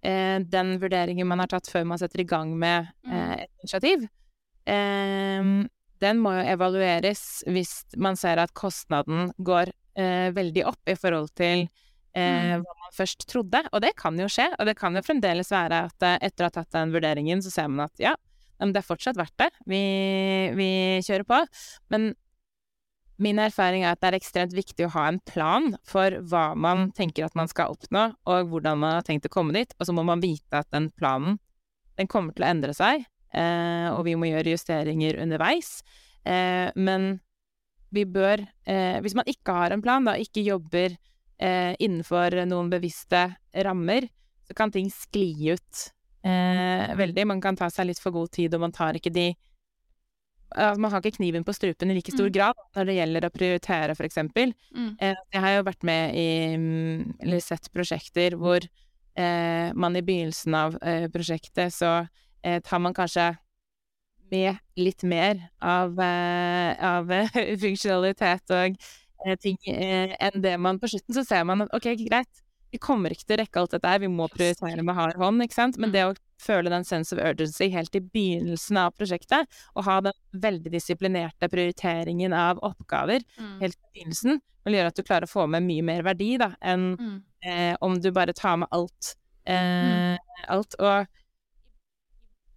[0.07, 4.05] den vurderingen man har tatt før man setter i gang med eh, et initiativ,
[4.71, 5.49] eh,
[6.05, 11.33] den må jo evalueres hvis man ser at kostnaden går eh, veldig opp i forhold
[11.39, 11.65] til
[12.17, 13.63] eh, hva man først trodde.
[13.73, 16.51] Og det kan jo skje, og det kan jo fremdeles være at eh, etter å
[16.51, 18.15] ha tatt den vurderingen, så ser man at ja,
[18.61, 19.51] men det er fortsatt verdt det.
[19.69, 19.83] Vi,
[20.57, 20.71] vi
[21.05, 21.41] kjører på.
[21.93, 22.13] Men
[23.23, 26.91] min erfaring er at det er ekstremt viktig å ha en plan for hva man
[26.97, 29.73] tenker at man skal oppnå, og hvordan man har tenkt å komme dit.
[29.81, 31.41] Og så må man vite at den planen
[31.97, 35.79] Den kommer til å endre seg, eh, og vi må gjøre justeringer underveis.
[36.29, 37.15] Eh, men
[37.89, 42.69] vi bør, eh, hvis man ikke har en plan, da ikke jobber eh, innenfor noen
[42.69, 43.23] bevisste
[43.65, 44.11] rammer,
[44.45, 45.87] så kan ting skli ut
[46.21, 47.27] eh, veldig.
[47.33, 49.31] Man kan ta seg litt for god tid, og man tar ikke de
[50.79, 52.33] man har ikke kniven på strupen i like stor Mm.
[52.33, 54.53] grad når det gjelder å prioritere, eksempel.
[54.75, 54.97] Mm.
[55.01, 58.61] Eh, Jeg har jo vært med i mm, Eller sett prosjekter hvor
[59.17, 62.09] eh, man i begynnelsen av eh, prosjektet så
[62.45, 63.37] eh, tar man kanskje
[64.31, 67.29] med litt mer av, eh, av eh,
[67.63, 68.77] funksjonalitet og
[69.27, 72.79] eh, ting eh, enn det man På slutten så ser man at OK, greit, vi
[72.83, 75.55] kommer ikke til å rekke alt dette her, vi må prioritere med hard hånd, ikke
[75.55, 75.79] sant?
[75.79, 80.01] Men det å føle den sense of urgency helt i begynnelsen av prosjektet, og ha
[80.01, 83.61] den veldig disiplinerte prioriteringen av oppgaver Mm.
[83.61, 86.55] helt i begynnelsen, vil gjøre at du klarer å få med mye mer verdi da,
[86.63, 87.23] enn Mm.
[87.43, 89.15] eh, om du bare tar med alt.
[89.47, 90.17] Eh,
[90.49, 90.75] alt.
[90.81, 91.07] Og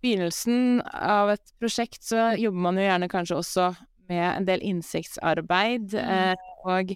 [0.02, 3.66] i begynnelsen av et prosjekt så jobber man jo gjerne kanskje også
[4.10, 6.10] med en del innsiktsarbeid, Mm.
[6.10, 6.96] eh, og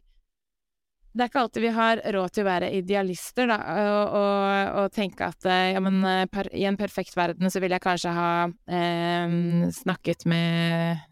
[1.14, 4.96] det er ikke alltid vi har råd til å være idealister, da, og, og, og
[4.96, 8.14] tenke at eh, ja, men eh, per, i en perfekt verden så vil jeg kanskje
[8.16, 9.36] ha eh,
[9.78, 11.04] snakket med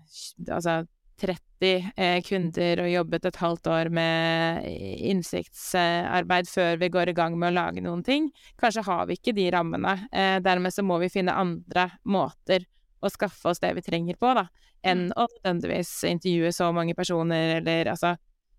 [0.49, 0.81] altså
[1.21, 4.65] 30 eh, kunder og jobbet et halvt år med
[5.11, 8.31] innsiktsarbeid før vi går i gang med å lage noen ting.
[8.59, 9.93] Kanskje har vi ikke de rammene.
[10.09, 12.65] Eh, dermed så må vi finne andre måter
[13.01, 14.47] å skaffe oss det vi trenger på, da,
[14.85, 18.15] enn å nødvendigvis intervjue så mange personer, eller altså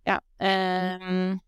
[0.08, 0.18] Ja.
[0.38, 1.38] Eh,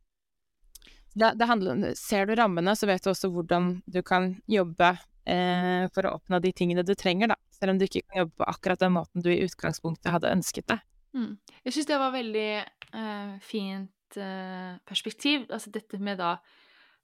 [1.15, 4.95] det, det handler Ser du rammene, så vet du også hvordan du kan jobbe
[5.31, 7.39] eh, for å oppnå de tingene du trenger, da.
[7.55, 10.69] Selv om du ikke kan jobbe på akkurat den måten du i utgangspunktet hadde ønsket
[10.73, 10.81] det.
[11.15, 11.37] Mm.
[11.63, 15.47] Jeg syns det var veldig eh, fint eh, perspektiv.
[15.51, 16.37] Altså dette med da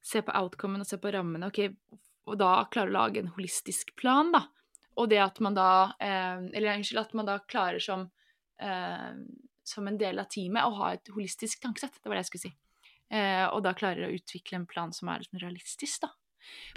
[0.03, 1.61] se på outcomen og se på rammene, ok,
[2.31, 4.47] og da klare å lage en holistisk plan, da.
[4.99, 8.09] Og det at man da eh, Eller unnskyld, at man da klarer som
[8.61, 9.13] eh,
[9.71, 12.01] som en del av teamet og ha et holistisk tankesett.
[12.01, 12.53] Det var det jeg skulle si.
[13.11, 16.13] Eh, og da klarer å utvikle en plan som er liksom realistisk, da.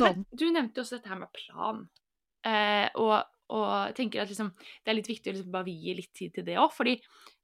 [0.02, 1.84] Men du nevnte jo også dette her med plan.
[2.44, 3.16] Eh, og,
[3.54, 6.48] og tenker at liksom, det er litt viktig å liksom bare vie litt tid til
[6.48, 6.72] det òg.
[6.76, 6.98] Fordi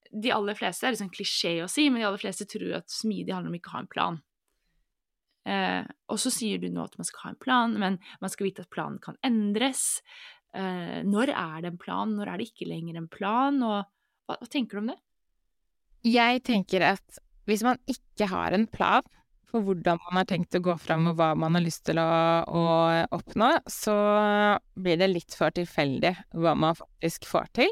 [0.10, 2.90] de aller fleste det er liksom klisjé å si, men de aller fleste tror at
[2.92, 4.20] smidig handler om ikke å ha en plan.
[5.50, 8.50] Eh, og så sier du nå at man skal ha en plan, men man skal
[8.50, 10.02] vite at planen kan endres.
[10.58, 13.62] Eh, når er det en plan, når er det ikke lenger en plan?
[13.64, 15.00] Og hva, hva tenker du om det?
[16.06, 19.06] Jeg tenker at hvis man ikke har en plan
[19.50, 22.10] for hvordan man har tenkt å gå fram, og hva man har lyst til å,
[22.46, 22.64] å
[23.18, 23.96] oppnå, så
[24.78, 27.72] blir det litt for tilfeldig hva man faktisk får til.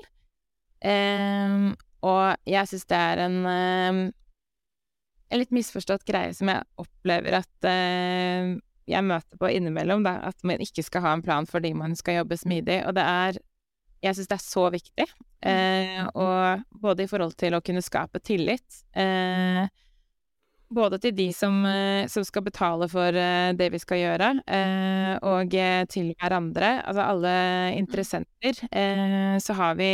[0.81, 4.01] Um, og jeg syns det er en, um,
[5.29, 10.41] en litt misforstått greie som jeg opplever at uh, jeg møter på innimellom, da, at
[10.47, 12.81] man ikke skal ha en plan fordi man skal jobbe smidig.
[12.87, 13.41] Og det er
[14.03, 15.07] Jeg syns det er så viktig.
[15.47, 19.67] Eh, og både i forhold til å kunne skape tillit eh,
[20.73, 25.13] både til de som, eh, som skal betale for eh, det vi skal gjøre, eh,
[25.23, 27.35] og eh, til hverandre, altså alle
[27.77, 29.91] interessenter, eh, så har vi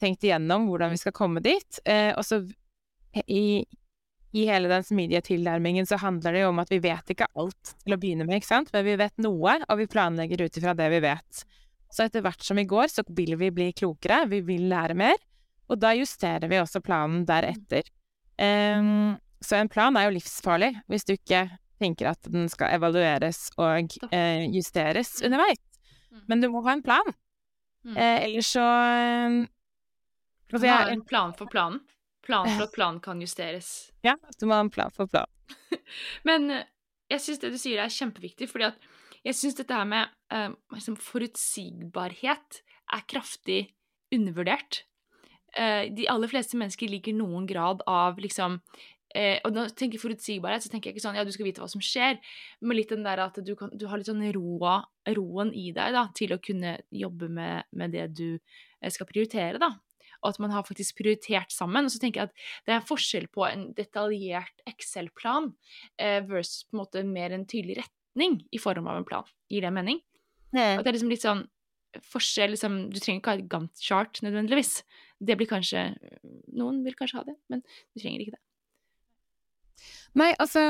[0.00, 1.80] tenkt igjennom hvordan vi skal komme dit.
[1.84, 2.44] Eh, og så
[3.26, 3.64] i,
[4.34, 7.74] i hele den smidige tilnærmingen så handler det jo om at vi vet ikke alt
[7.82, 8.72] til å begynne med, ikke sant?
[8.74, 11.44] Men vi vet noe, og vi planlegger ut ifra det vi vet.
[11.94, 15.20] Så etter hvert som vi går, så vil vi bli klokere, vi vil lære mer,
[15.70, 17.86] og da justerer vi også planen deretter.
[18.34, 21.46] Um, så en plan er jo livsfarlig hvis du ikke
[21.82, 25.60] tenker at den skal evalueres og eh, justeres underveis.
[26.10, 26.22] Mm.
[26.30, 27.14] Men du må ha en plan.
[27.84, 27.96] Mm.
[27.96, 29.40] Eh, ellers så eh,
[30.48, 31.82] Du altså, må ha en plan for planen.
[32.24, 33.90] Plan for at planen kan justeres.
[34.06, 35.30] Ja, du må ha en plan for planen.
[36.28, 36.66] Men eh,
[37.12, 38.88] jeg syns det du sier er kjempeviktig, fordi at
[39.24, 42.60] jeg syns dette her med eh, liksom forutsigbarhet
[42.92, 43.60] er kraftig
[44.14, 44.84] undervurdert.
[45.56, 48.58] Eh, de aller fleste mennesker liker noen grad av liksom
[49.14, 51.62] eh, Og når jeg tenker forutsigbarhet, så tenker jeg ikke sånn ja, du skal vite
[51.62, 52.18] hva som skjer,
[52.60, 54.80] men litt den der at du, kan, du har litt sånn roa,
[55.16, 59.62] roen i deg da, til å kunne jobbe med, med det du eh, skal prioritere,
[59.62, 59.72] da.
[60.24, 61.84] Og at man har faktisk prioritert sammen.
[61.84, 65.50] Og så tenker jeg at det er forskjell på en detaljert Excel-plan
[66.00, 67.82] eh, versus på en måte mer en tydelig
[68.14, 69.24] retning i form av en plan.
[69.50, 70.00] Gir det mening?
[70.54, 71.44] At det er liksom litt sånn
[72.10, 74.82] forskjell liksom, Du trenger ikke ha et Gantt-chart nødvendigvis.
[75.22, 75.96] Det blir kanskje
[76.54, 78.40] Noen vil kanskje ha det, men du trenger ikke det.
[80.14, 80.60] Nei, altså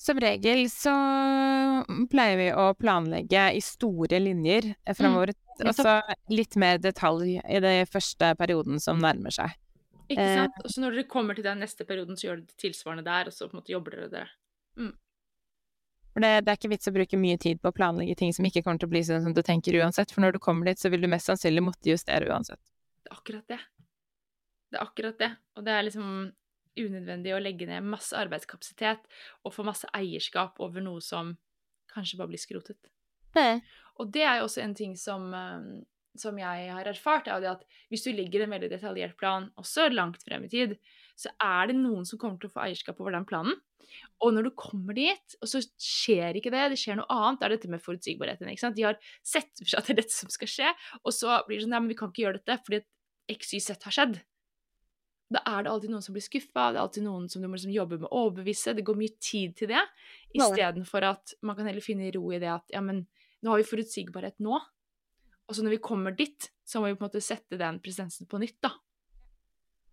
[0.00, 0.92] som regel så
[2.08, 5.34] pleier vi å planlegge i store linjer framover.
[5.60, 5.98] og så
[6.32, 9.52] litt mer detalj i den første perioden som nærmer seg.
[10.08, 10.36] Ikke Eh.
[10.36, 10.52] sant?
[10.64, 13.26] Og så når dere kommer til den neste perioden, så gjør dere det tilsvarende der,
[13.26, 14.30] og så på en måte jobber dere dere.
[16.16, 18.46] For det, det er ikke vits å bruke mye tid på å planlegge ting som
[18.48, 20.80] ikke kommer til å bli sånn som du tenker uansett, for når du kommer dit,
[20.80, 22.62] så vil du mest sannsynlig måtte justere uansett.
[23.04, 23.58] Det er akkurat det.
[24.72, 25.28] Det er akkurat det.
[25.60, 26.14] Og det er liksom
[26.80, 29.04] unødvendig å legge ned masse arbeidskapasitet
[29.44, 31.34] og få masse eierskap over noe som
[31.92, 32.80] kanskje bare blir skrotet.
[33.36, 33.60] Mm.
[34.00, 35.70] Og det er jo også en ting som, eh,
[36.16, 39.50] som jeg har erfart, er jo det at hvis du legger en veldig detaljert plan,
[39.60, 40.78] også langt frem i tid,
[41.12, 43.60] så er det noen som kommer til å få eierskap over den planen.
[44.24, 47.46] Og når du kommer dit, og så skjer ikke det, det skjer noe annet, det
[47.48, 48.48] er dette med forutsigbarheten.
[48.48, 48.78] ikke sant?
[48.78, 50.70] De har sett for seg at det er dette som skal skje,
[51.02, 53.84] og så blir det sånn Nei, men vi kan ikke gjøre dette fordi at XYZ
[53.84, 54.16] har skjedd.
[55.36, 57.58] Da er det alltid noen som blir skuffa, det er alltid noen som du må
[57.58, 58.76] liksom jobbe med å overbevise.
[58.78, 59.82] Det går mye tid til det,
[60.38, 63.04] istedenfor at man kan heller finne ro i det at ja, men
[63.42, 64.60] nå har vi forutsigbarhet nå.
[65.46, 68.30] Og så når vi kommer dit, så må vi på en måte sette den presensen
[68.30, 68.72] på nytt, da.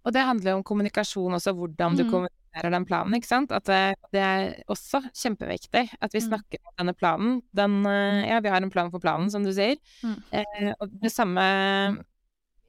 [0.04, 3.52] Og det handler jo om kommunikasjon også, hvordan du kommuniserer den planen, ikke sant.
[3.52, 6.28] At det, det er også kjempeviktig at vi Mm.
[6.30, 7.42] snakker om denne planen.
[7.54, 9.76] Den eh, Ja, vi har en plan for planen, som du sier.
[10.04, 10.18] Mm.
[10.32, 11.42] Eh, og det samme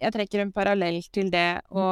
[0.03, 1.85] Jeg trekker en parallell til det å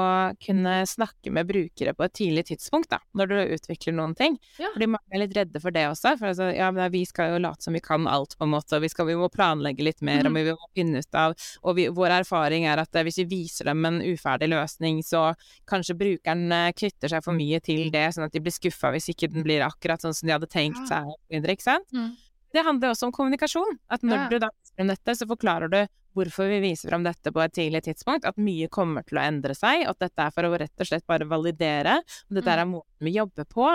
[0.43, 4.35] kunne snakke med brukere på et tidlig tidspunkt, da, når du utvikler noen ting.
[4.59, 4.69] Ja.
[4.75, 6.17] Fordi mange er litt redde for det også.
[6.19, 8.75] For altså, ja, men vi skal jo late som vi kan alt, på en måte,
[8.77, 10.35] og vi, skal, vi må planlegge litt mer, og Mhm.
[10.43, 11.35] vi må finne ut av
[11.65, 15.35] Og vi, vår erfaring er at eh, hvis vi viser dem en uferdig løsning, så
[15.71, 19.09] kanskje brukeren eh, knytter seg for mye til det, sånn at de blir skuffa hvis
[19.15, 21.87] ikke den blir akkurat sånn som de hadde tenkt seg, og ikke sant?
[21.95, 22.13] Mm.
[22.53, 23.79] Det handler også om kommunikasjon.
[23.89, 24.29] At når Ja.
[24.29, 27.83] du da om dette, så forklarer du hvorfor vi viser frem dette på et tidlig
[27.87, 30.89] tidspunkt, at mye kommer til å endre seg, at dette er for å rett og
[30.89, 31.99] slett bare validere,
[32.29, 32.59] og dette Mm.
[32.59, 33.69] er måten vi jobber på,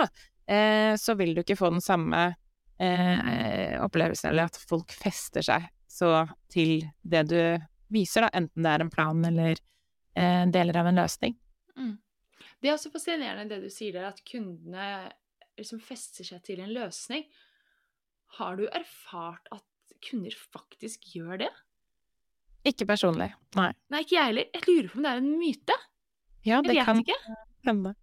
[0.48, 2.36] eh, så vil du ikke få den samme
[2.80, 7.40] eh, opplevelsen, eller at folk fester seg så til det du
[7.90, 9.56] viser, da, enten det er en plan eller
[10.14, 11.34] eh, deler av en løsning.
[11.76, 11.96] Mm.
[12.60, 15.10] Det er også fascinerende det du sier der, at kundene
[15.58, 17.24] liksom fester seg til en løsning.
[18.38, 19.64] Har du erfart at
[20.04, 21.50] kunder faktisk gjør det?
[22.68, 23.70] Ikke personlig, nei.
[23.92, 24.50] Nei, ikke jeg heller.
[24.54, 25.78] Jeg lurer på om det er en myte.
[26.46, 27.16] Ja, det kan ikke.
[27.66, 27.94] hende.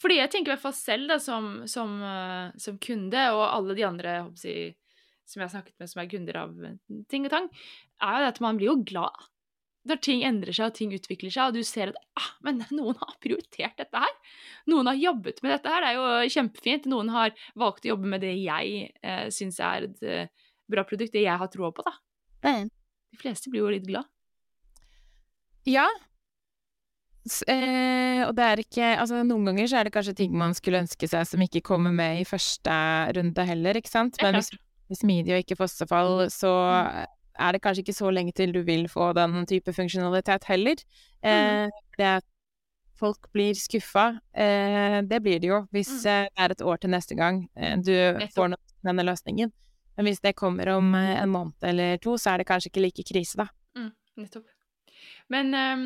[0.00, 3.76] Fordi jeg tenker i hvert fall selv da, som, som, uh, som kunde, og alle
[3.76, 4.76] de andre jeg
[5.30, 6.78] som jeg har snakket med som er kunder av eh,
[7.10, 7.44] ting og tang,
[8.02, 9.28] er jo det at man blir jo glad
[9.88, 12.98] når ting endrer seg og ting utvikler seg, og du ser at ah, men noen
[13.00, 14.10] har prioritert dette her.
[14.68, 15.86] Noen har jobbet med dette her.
[15.86, 16.88] Det er jo kjempefint.
[16.92, 21.14] Noen har valgt å jobbe med det jeg eh, syns er et eh, bra produkt,
[21.16, 21.96] det jeg har troa på, da.
[23.10, 24.08] De fleste blir jo litt glad.
[25.68, 25.86] Ja.
[27.28, 30.54] S eh, og det er ikke Altså, noen ganger så er det kanskje ting man
[30.56, 32.72] skulle ønske seg som ikke kommer med i første
[33.16, 34.16] runde heller, ikke sant?
[34.18, 34.48] Er Men hvis,
[34.88, 36.52] hvis smidig og ikke fossefall, så
[37.40, 40.80] er det kanskje ikke så lenge til du vil få den type funksjonalitet heller.
[41.22, 41.68] Eh,
[41.98, 42.26] det at
[43.00, 46.10] folk blir skuffa, eh, det blir det jo hvis Mm.
[46.10, 47.92] eh, det er et år til neste gang eh, du
[48.34, 49.52] får noe, denne løsningen.
[49.96, 52.84] Men hvis det kommer om eh, en måned eller to, så er det kanskje ikke
[52.84, 53.48] like krise, da.
[53.78, 54.48] Mm, nettopp.
[55.32, 55.84] Men um,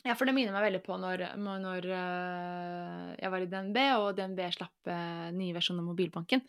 [0.00, 4.14] Ja, for det minner meg veldig på når, når uh, jeg var i DNB, og
[4.16, 6.44] DNB slapp uh, nye versjoner av mobilbanken.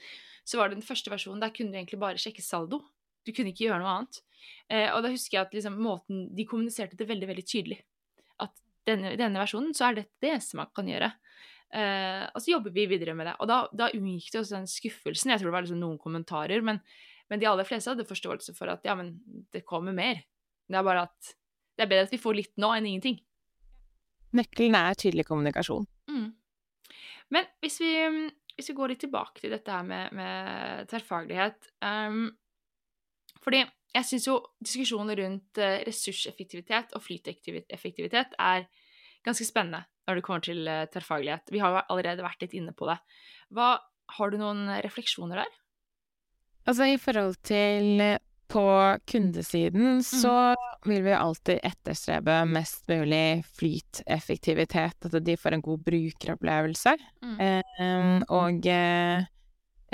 [0.48, 2.80] Så var det den første versjonen, der kunne du egentlig bare sjekke saldo.
[3.28, 4.22] Du kunne ikke gjøre noe annet.
[4.72, 7.82] Uh, og da husker jeg at liksom, måten De kommuniserte det veldig, veldig tydelig.
[8.42, 8.56] At
[8.88, 11.12] denne, denne versjonen, så er dette det eneste man kan gjøre.
[11.72, 13.38] Eh, og så jobber vi videre med det.
[13.40, 15.32] Og da, da unngikk det også den skuffelsen.
[15.32, 16.82] Jeg tror det var liksom noen kommentarer, men,
[17.32, 19.16] men de aller fleste hadde forståelse for at ja, men
[19.54, 20.24] det kommer mer.
[20.68, 21.34] Det er bare at
[21.78, 23.22] det er bedre at vi får litt nå enn ingenting.
[24.36, 25.88] Nøkkelen er tydelig kommunikasjon.
[26.12, 26.30] Mm.
[27.32, 27.92] Men hvis vi,
[28.58, 32.26] hvis vi går litt tilbake til dette her med, med tverrfaglighet um,
[33.44, 38.68] Fordi jeg syns jo diskusjonen rundt eh, ressurseffektivitet og flyteffektivitet er
[39.26, 41.54] ganske spennende når det kommer til eh, tverrfaglighet.
[41.54, 42.98] Vi har jo allerede vært litt inne på det.
[43.54, 43.76] Hva,
[44.18, 45.58] har du noen refleksjoner der?
[46.70, 48.20] Altså i forhold til eh,
[48.52, 55.84] på kundesiden så vil vi alltid etterstrebe mest mulig flyteffektivitet, at de får en god
[55.86, 56.96] brukeropplevelse.
[57.24, 57.38] Mm.
[57.46, 59.24] Eh, og eh,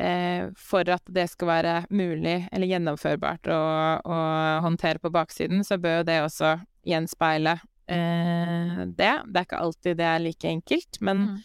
[0.01, 3.61] eh, for at det skal være mulig eller gjennomførbart å,
[4.01, 4.19] å
[4.65, 9.13] håndtere på baksiden, så bør det også gjenspeile eh, det.
[9.27, 11.41] Det er ikke alltid det er like enkelt, men Mm.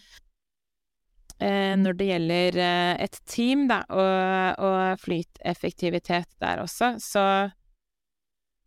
[1.41, 7.27] eh, når det gjelder eh, et team, da, og, og flyteffektivitet der også, så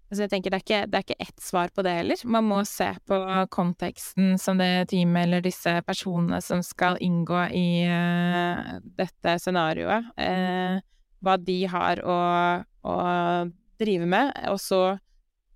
[0.06, 2.20] Altså jeg tenker det er, ikke, det er ikke ett svar på det heller.
[2.30, 3.18] Man må se på
[3.50, 10.78] konteksten som det teamet eller disse personene som skal inngå i eh, dette scenarioet, eh,
[11.26, 12.20] hva de har å,
[12.86, 12.96] å
[13.82, 14.82] drive med, og så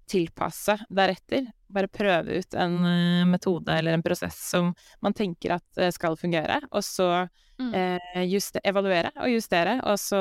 [0.10, 1.48] tilpasse deretter.
[1.70, 4.72] bare prøve ut en eh, metode eller en prosess som
[5.06, 7.28] man tenker at eh, skal fungere, og så
[7.60, 7.74] Mm.
[7.76, 10.20] eh, juste, evaluere og justere, og så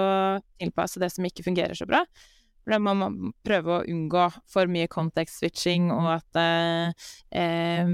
[0.59, 2.01] tilpasse det som ikke fungerer så bra.
[2.65, 7.07] For da må man prøve å unngå for mye context-switching, og at eh,
[7.39, 7.87] eh,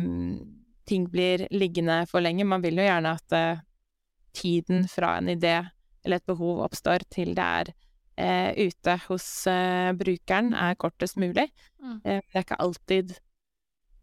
[0.88, 2.46] ting blir liggende for lenge.
[2.48, 3.60] Man vil jo gjerne at eh,
[4.32, 5.58] tiden fra en idé
[6.04, 7.74] eller et behov oppstår til det er
[8.16, 11.48] ute hos eh, brukeren, er kortest mulig.
[11.82, 12.00] Mm.
[12.04, 13.14] Eh, det er ikke alltid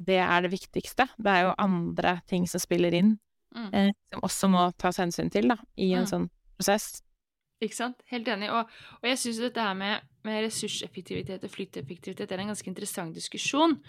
[0.02, 1.06] det er det viktigste.
[1.22, 3.20] Det er jo andre ting som spiller inn,
[3.54, 3.70] Mm.
[3.74, 6.08] eh, som også må tas hensyn til da, i en Mm.
[6.08, 7.02] sånn prosess.
[7.62, 8.02] Ikke sant?
[8.10, 8.50] Helt enig.
[8.50, 8.66] Og,
[9.04, 13.84] og jeg syns dette her med, med ressurseffektivitet og flyteffektivitet er en ganske interessant diskusjon.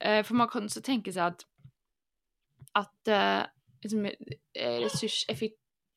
[0.00, 1.44] Eh, for man kan også tenke seg at
[2.74, 3.46] at eh,
[3.84, 4.80] liksom, eh,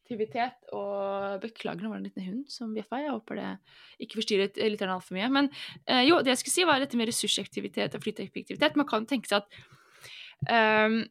[0.08, 3.02] ressurseffektivitet og Beklager, nå var det en liten hund som bjeffa.
[3.02, 3.52] Jeg håper det
[4.00, 5.30] ikke forstyrret litt altfor mye.
[5.30, 5.50] Men
[5.86, 8.78] eh, jo, det jeg skulle si, var dette med ressursaktivitet og flyteffektivitet.
[8.78, 11.02] Man kan tenke seg at um,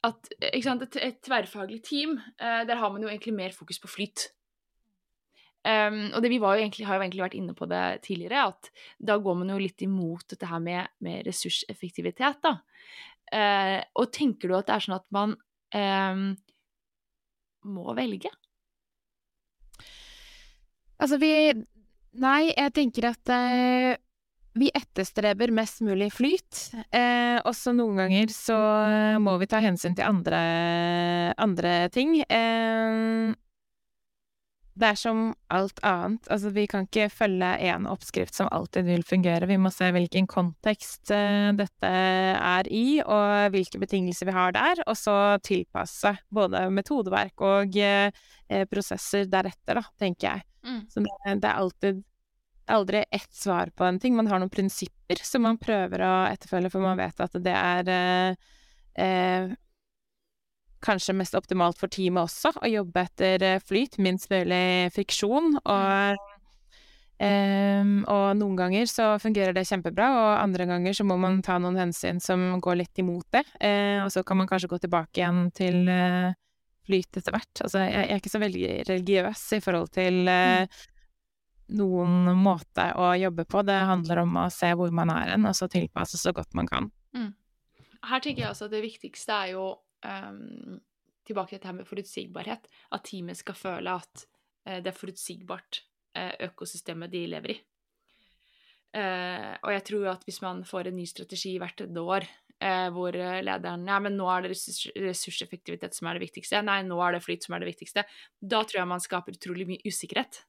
[0.00, 3.80] at ikke sant, et, et tverrfaglig team, eh, der har man jo egentlig mer fokus
[3.80, 4.30] på flyt.
[5.60, 8.70] Um, og det vi jo egentlig, har jo egentlig vært inne på det tidligere, at
[8.96, 12.56] da går man jo litt imot dette her med, med ressurseffektivitet, da.
[13.30, 15.36] Uh, og tenker du at det er sånn at man
[15.76, 16.32] em,
[17.68, 18.32] må velge?
[21.00, 21.32] Altså, vi
[22.20, 23.92] Nei, jeg tenker at eh,
[24.58, 26.72] vi etterstreber mest mulig flyt.
[26.90, 28.56] Eh, også noen ganger så
[29.22, 30.40] må vi ta hensyn til andre,
[31.38, 32.16] andre ting.
[32.26, 33.30] Eh,
[34.78, 36.28] det er som alt annet.
[36.30, 39.48] Altså, vi kan ikke følge én oppskrift som alltid vil fungere.
[39.50, 44.84] Vi må se hvilken kontekst uh, dette er i, og hvilke betingelser vi har der,
[44.86, 45.16] og så
[45.46, 48.12] tilpasse både metodeverk og eh,
[48.70, 50.46] prosesser deretter, da, tenker jeg.
[50.66, 50.80] Mm.
[50.92, 52.04] Så det, det er alltid
[52.70, 54.14] aldri ett svar på en ting.
[54.16, 57.90] Man har noen prinsipper som man prøver å etterfølge, for man vet at det er
[57.90, 59.56] uh,
[60.84, 65.56] kanskje mest optimalt for teamet også, å jobbe etter eh, flyt, minst mulig friksjon.
[65.60, 66.20] Og,
[67.20, 71.58] um, og noen ganger så fungerer det kjempebra, og andre ganger så må man ta
[71.62, 73.44] noen hensyn som går litt imot det.
[73.60, 76.30] Uh, og så kan man kanskje gå tilbake igjen til uh,
[76.88, 77.52] flyt etter hvert.
[77.66, 80.80] Altså, jeg, jeg er ikke så veldig religiøs i forhold til uh,
[81.76, 83.62] noen måte å jobbe på.
[83.68, 86.70] Det handler om å se hvor man er hen, og så tilpasse så godt man
[86.70, 86.90] kan.
[88.08, 89.64] Her tenker jeg også at det viktigste er jo
[90.06, 90.80] em,
[91.26, 92.68] tilbake til dette med forutsigbarhet.
[92.94, 94.26] At teamet skal føle at
[94.68, 95.82] uh, det er forutsigbart
[96.18, 97.58] uh, økosystemet de lever i.
[98.90, 102.30] Uh, og jeg tror at hvis man får en ny strategi hvert år,
[102.92, 106.60] hvor lederen Ja, men nå er det ressurs ressurseffektivitet som er det viktigste.
[106.60, 108.02] Nei, nå er det flyt som er det viktigste.
[108.36, 110.42] Da tror jeg man skaper utrolig mye usikkerhet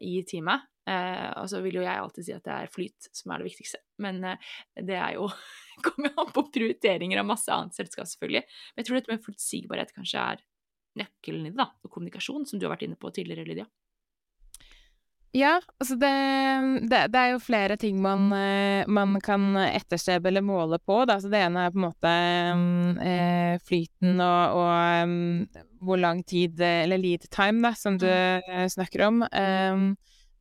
[0.00, 0.64] i teamet.
[0.84, 3.48] Eh, og så vil jo jeg alltid si at det er flyt som er det
[3.48, 3.80] viktigste.
[4.04, 4.50] Men eh,
[4.84, 5.28] det er jo
[5.86, 8.44] kommer jo an på prioriteringer av masse annet selskap, selvfølgelig.
[8.44, 10.44] Men jeg tror dette med forutsigbarhet kanskje er
[11.00, 11.70] nøkkelen i det, da.
[11.82, 13.66] Og kommunikasjon, som du har vært inne på tidligere, Lydia.
[15.34, 16.10] Ja, altså det,
[16.86, 21.16] det, det er jo flere ting man, eh, man kan etterstrebe eller måle på, da.
[21.18, 22.12] Så det ene er på en måte
[22.60, 28.06] mm, eh, flyten og, og um, hvor lang tid, eller lead time, da, som du
[28.06, 29.24] eh, snakker om.
[29.26, 29.88] Um,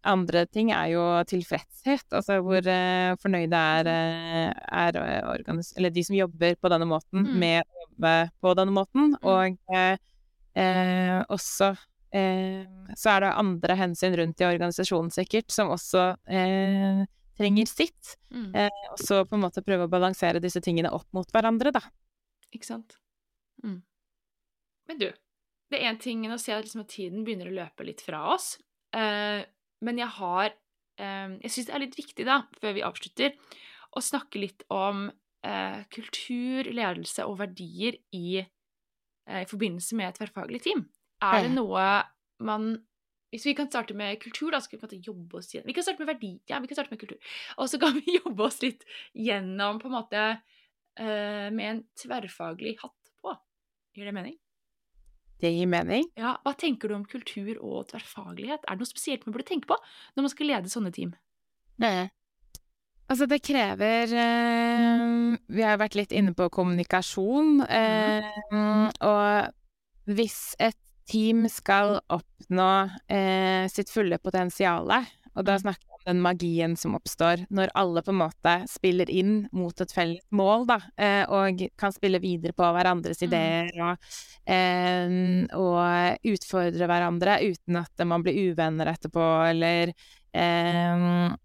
[0.05, 4.51] andre ting er jo tilfredshet, altså hvor eh, fornøyde er, eh,
[4.83, 7.37] er eh, organis eller de som jobber på denne måten, Mm.
[7.39, 9.97] med å jobbe på denne måten, og eh,
[10.59, 11.71] eh, også
[12.13, 17.05] eh, så er det andre hensyn rundt i organisasjonen sikkert, som også eh,
[17.39, 18.17] trenger sitt.
[18.29, 18.51] Mm.
[18.55, 21.81] Eh, og så på en måte prøve å balansere disse tingene opp mot hverandre, da.
[22.53, 22.99] Ikke sant?
[23.63, 23.79] Mm.
[24.89, 25.07] Men du,
[25.71, 28.19] det er én ting Nå ser jeg liksom at tiden begynner å løpe litt fra
[28.35, 28.57] oss.
[28.93, 29.41] Eh,
[29.83, 33.35] men jeg har eh, Jeg syns det er litt viktig, da, før vi avslutter,
[33.93, 35.05] å snakke litt om
[35.45, 40.87] eh, kultur, ledelse og verdier i, eh, i forbindelse med et tverrfaglig team.
[41.23, 41.85] Er det noe
[42.43, 42.73] man
[43.33, 45.47] hvis vi kan starte med kultur, da så kan vi på en måte jobbe oss
[45.49, 47.31] gjennom Vi kan starte med verdi, ja, vi kan starte med kultur.
[47.57, 48.85] Og så kan vi jobbe oss litt
[49.17, 53.33] gjennom på en måte eh, med en tverrfaglig hatt på.
[53.97, 54.37] Gir det mening?
[55.43, 56.05] Det gir mening.
[56.19, 58.63] Ja, Hva tenker du om kultur og tverrfaglighet?
[58.63, 59.77] Er det noe spesielt man burde tenke på
[60.15, 61.15] når man skal lede sånne team?
[63.11, 65.01] Altså, det krever eh,
[65.51, 67.59] Vi har vært litt inne på kommunikasjon.
[67.67, 68.29] Eh,
[69.03, 70.79] og hvis et
[71.11, 72.69] team skal oppnå
[73.11, 74.87] eh, sitt fulle potensial,
[75.33, 79.09] og da snakker vi om den magien som oppstår når alle på en måte spiller
[79.09, 83.27] inn mot et felles mål, da, eh, og kan spille videre på hverandres Mm.
[83.29, 83.97] ideer og,
[84.47, 89.93] eh, og utfordre hverandre uten at man blir uvenner etterpå, eller
[90.33, 91.35] eh,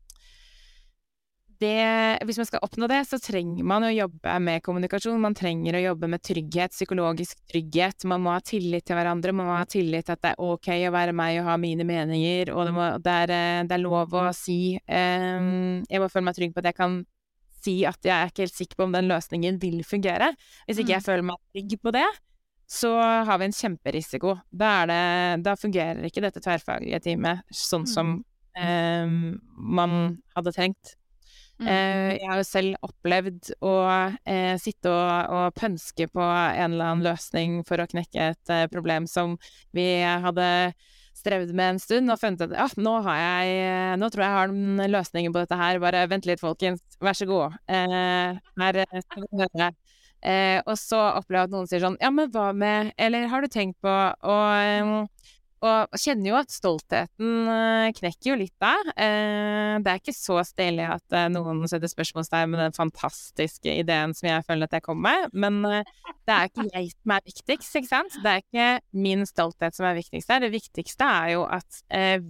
[1.61, 5.19] det, hvis man skal oppnå det, så trenger man å jobbe med kommunikasjon.
[5.23, 8.07] Man trenger å jobbe med trygghet, psykologisk trygghet.
[8.11, 9.35] Man må ha tillit til hverandre.
[9.35, 11.87] Man må ha tillit til at det er ok å være meg og ha mine
[11.89, 16.11] meninger, og det, må, det, er, eh, det er, lov å si um, Jeg må
[16.13, 17.01] føle meg trygg på at jeg kan
[17.59, 20.31] si at jeg er ikke helt sikker på om den løsningen vil fungere.
[20.69, 21.09] Hvis ikke jeg mm.
[21.09, 22.07] føler meg trygg på det,
[22.69, 22.93] så
[23.27, 24.37] har vi en kjemperisiko.
[24.53, 25.03] Da, det,
[25.43, 29.19] da fungerer ikke dette tverrfaglige teamet sånn som um,
[29.79, 29.99] man
[30.37, 30.95] hadde trengt.
[31.59, 31.69] Mm.
[31.69, 33.73] Eh, jeg har jo selv opplevd å
[34.23, 38.69] eh, sitte og, og, pønske på en eller annen løsning for å knekke et eh,
[38.71, 39.35] problem som
[39.75, 40.47] vi hadde
[41.19, 44.39] strevd med en stund, og funnet at ja, nå har jeg Nå tror jeg jeg
[44.39, 45.81] har den løsningen på dette her.
[45.83, 46.85] Bare vent litt, folkens.
[47.03, 47.57] Vær så god.
[47.67, 49.71] Eh, her skal vi.
[50.23, 53.39] Eh, og så opplever jeg at noen sier sånn Ja, men hva med Eller har
[53.39, 53.93] du tenkt på
[54.27, 54.39] å
[55.59, 58.77] og kjenner jo at stoltheten eh, knekker jo litt da.
[58.95, 64.15] Eh, det er ikke så stilig at eh, noen setter spørsmålstegn med den fantastiske ideen
[64.15, 65.83] som jeg føler at jeg kommer med, men
[66.29, 68.19] det er ikke jeg som er viktigst, ikke sant?
[68.23, 68.69] Det er ikke
[69.03, 70.45] min stolthet som er viktigst der.
[70.47, 71.81] Det viktigste er jo at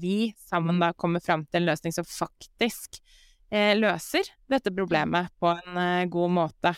[0.00, 3.00] vi sammen da kommer fram til en løsning som faktisk
[3.48, 6.72] løser dette problemet på en god måte,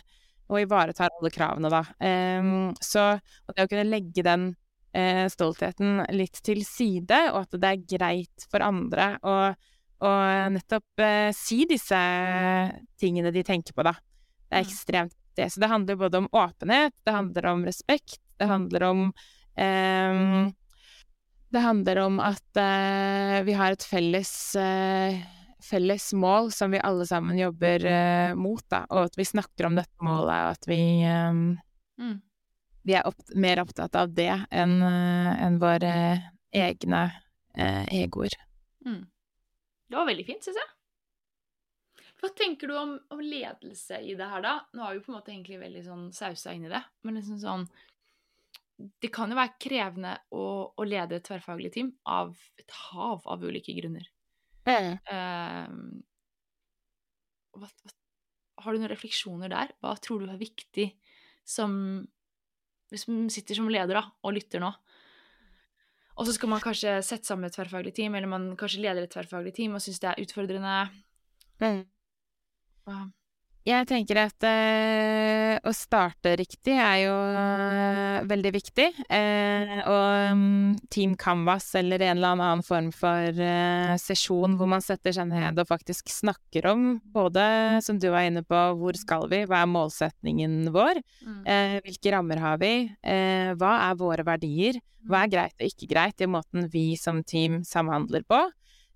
[0.51, 1.83] og ivaretar alle kravene, da.
[2.83, 3.05] Så
[3.51, 4.53] det å kunne legge den
[4.93, 9.35] eh, stoltheten litt til side, og at det er greit for andre å,
[10.07, 10.13] å
[10.55, 12.01] nettopp eh, si disse
[13.01, 13.95] tingene de tenker på, da.
[14.51, 14.69] Det er mm.
[14.69, 15.51] ekstremt det.
[15.51, 19.05] Så det handler både om åpenhet, det handler om respekt, det handler om
[19.57, 20.49] eh,
[21.51, 25.21] Det handler om at eh, vi har et felles eh,
[25.61, 29.77] felles mål som vi alle sammen jobber uh, mot, da, og at vi snakker om
[29.77, 31.43] dette målet, og at vi um,
[32.01, 32.19] mm
[32.83, 35.95] vi er opp, mer opptatt av det enn uh, en våre
[36.51, 37.03] egne
[37.55, 38.35] eh, egoer.
[38.87, 39.05] Mm.
[39.87, 40.71] Det var veldig fint, syns jeg.
[42.21, 44.57] Hva tenker du om, om, ledelse i det her, da?
[44.75, 47.39] Nå har vi på en måte egentlig veldig sånn sausa inn i det, men liksom
[47.41, 47.65] sånn
[49.01, 53.45] Det kan jo være krevende å, å lede et tverrfaglig team av et hav av
[53.45, 54.07] ulike grunner.
[54.65, 54.99] Mm.
[55.09, 55.69] Uh,
[57.57, 57.93] hva, hva,
[58.65, 59.75] har du noen refleksjoner der?
[59.81, 60.89] Hva tror du er viktig
[61.45, 61.73] som
[62.91, 64.73] hvis man sitter som leder da, og lytter nå,
[66.21, 69.13] og så skal man kanskje sette sammen et tverrfaglig team, eller man kanskje leder et
[69.13, 70.75] tverrfaglig team og syns det er utfordrende.
[71.63, 71.81] Mm.
[73.69, 78.87] Jeg tenker at eh, å starte riktig er jo eh, veldig viktig.
[79.05, 84.85] Eh, og um, Team Canvas eller en eller annen form for eh, sesjon hvor man
[84.85, 87.45] setter seg ned og faktisk snakker om både,
[87.85, 91.43] som du var inne på, hvor skal vi, hva er målsetningen vår, mm.
[91.51, 92.73] Eh, hvilke rammer har vi,
[93.05, 97.21] eh, hva er våre verdier, hva er greit og ikke greit i måten vi som
[97.25, 98.41] team samhandler på.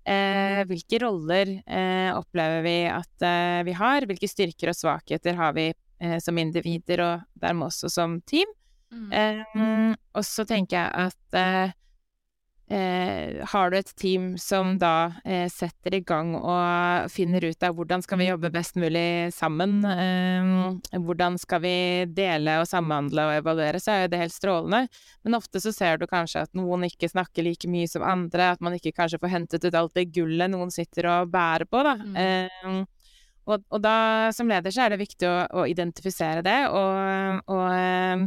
[0.05, 4.05] Eh, hvilke roller eh, opplever vi at eh, vi har?
[4.05, 8.51] Hvilke styrker og svakheter har vi eh, som individer, og dermed også som team?
[8.93, 9.09] Mm.
[9.09, 11.75] Eh, og så tenker jeg at
[12.69, 17.63] eh, Eh, har du et team som da eh, setter i gang og finner ut
[17.63, 21.75] av hvordan skal vi jobbe best mulig sammen, eh, hvordan skal vi
[22.09, 24.81] dele og samhandle og evaluere, så er jo det helt strålende.
[25.25, 28.65] Men ofte så ser du kanskje at noen ikke snakker like mye som andre, at
[28.65, 31.95] man ikke kanskje får hentet ut alt det gullet noen sitter og bærer på, da.
[32.01, 32.15] Mm.
[32.21, 33.09] Eh,
[33.45, 33.97] og, og, da,
[34.33, 38.25] som leder, så er det viktig å, å identifisere det og, og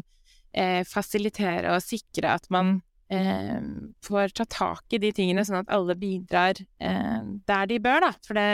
[0.55, 2.79] eh, fasilitere og sikre at man
[3.11, 3.61] eh,
[4.05, 8.13] får ta tak i de tingene, sånn at alle bidrar eh, der de bør, da.
[8.27, 8.49] For det,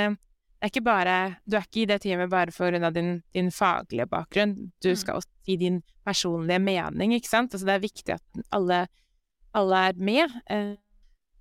[0.64, 3.50] er ikke bare Du er ikke i det teamet bare for grunn av din, din,
[3.52, 4.55] faglige bakgrunn.
[4.80, 5.00] Du mm.
[5.00, 7.52] skal også gi din personlige mening, ikke sant.
[7.52, 8.86] Altså det er viktig at alle,
[9.55, 10.38] alle er med.
[10.50, 10.74] Eh,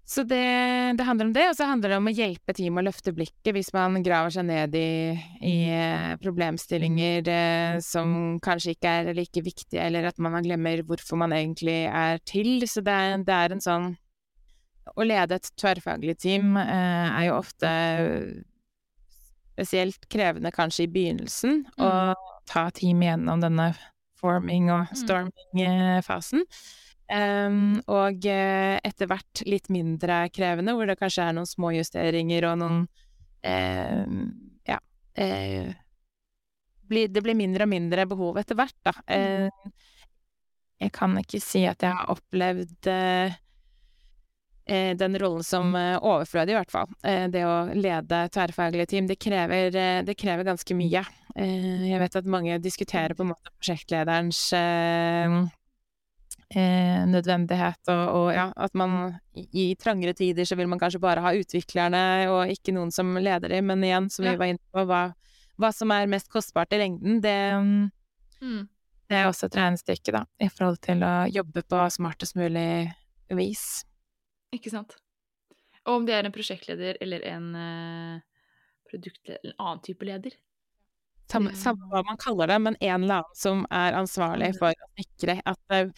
[0.06, 0.43] så det,
[0.97, 3.56] det, handler om det, og så handler det om å hjelpe teamet å løfte blikket
[3.56, 9.43] hvis man graver seg ned i, i eh, problemstillinger eh, som kanskje ikke er like
[9.45, 12.66] viktige, eller at man glemmer hvorfor man egentlig er til.
[12.68, 12.99] Så det,
[13.30, 13.93] det er en sånn
[14.84, 17.72] Å lede et tverrfaglig team eh, er jo ofte
[19.54, 21.84] spesielt krevende kanskje i begynnelsen, mm.
[21.86, 23.72] å ta team gjennom denne
[24.20, 26.01] forming- og storming mm.
[27.14, 32.47] Um, og uh, etter hvert litt mindre krevende, hvor det kanskje er noen små justeringer
[32.49, 32.80] og noen
[33.45, 34.18] uh,
[34.70, 34.80] Ja.
[35.20, 35.70] Uh,
[36.89, 38.91] blir, det blir mindre og mindre behov etter hvert, da.
[39.07, 39.72] Mm.
[40.84, 42.89] jeg kan ikke si at jeg har opplevd
[44.99, 46.91] den rollen som overflødig, i hvert fall.
[47.32, 49.72] det å lede tverrfaglige team, det krever,
[50.05, 51.05] det krever ganske mye.
[51.39, 54.43] jeg vet at mange diskuterer på en måte prosjektlederens
[56.56, 61.01] eh, nødvendighet, og, og ja, at man i, i trangere tider så vil man kanskje
[61.04, 64.62] bare ha utviklerne og ikke noen som leder dem, men igjen, som vi var inne
[64.74, 65.01] på, hva,
[65.62, 67.38] hva som er mest kostbart i lengden, det,
[68.43, 68.68] Mm.
[69.10, 72.91] det er også et regnestykke, da, i forhold til å jobbe på smartest mulig
[73.32, 73.86] vis.
[74.51, 74.97] Ikke sant?
[75.86, 78.20] Og om det er en prosjektleder eller en uh,
[78.91, 80.36] produktleder, en annen type leder.
[81.32, 81.56] Samme, Mm.
[81.58, 84.58] samme hva man kaller det, men en eller annen som er ansvarlig Mm.
[84.60, 85.89] for å sikre at eh,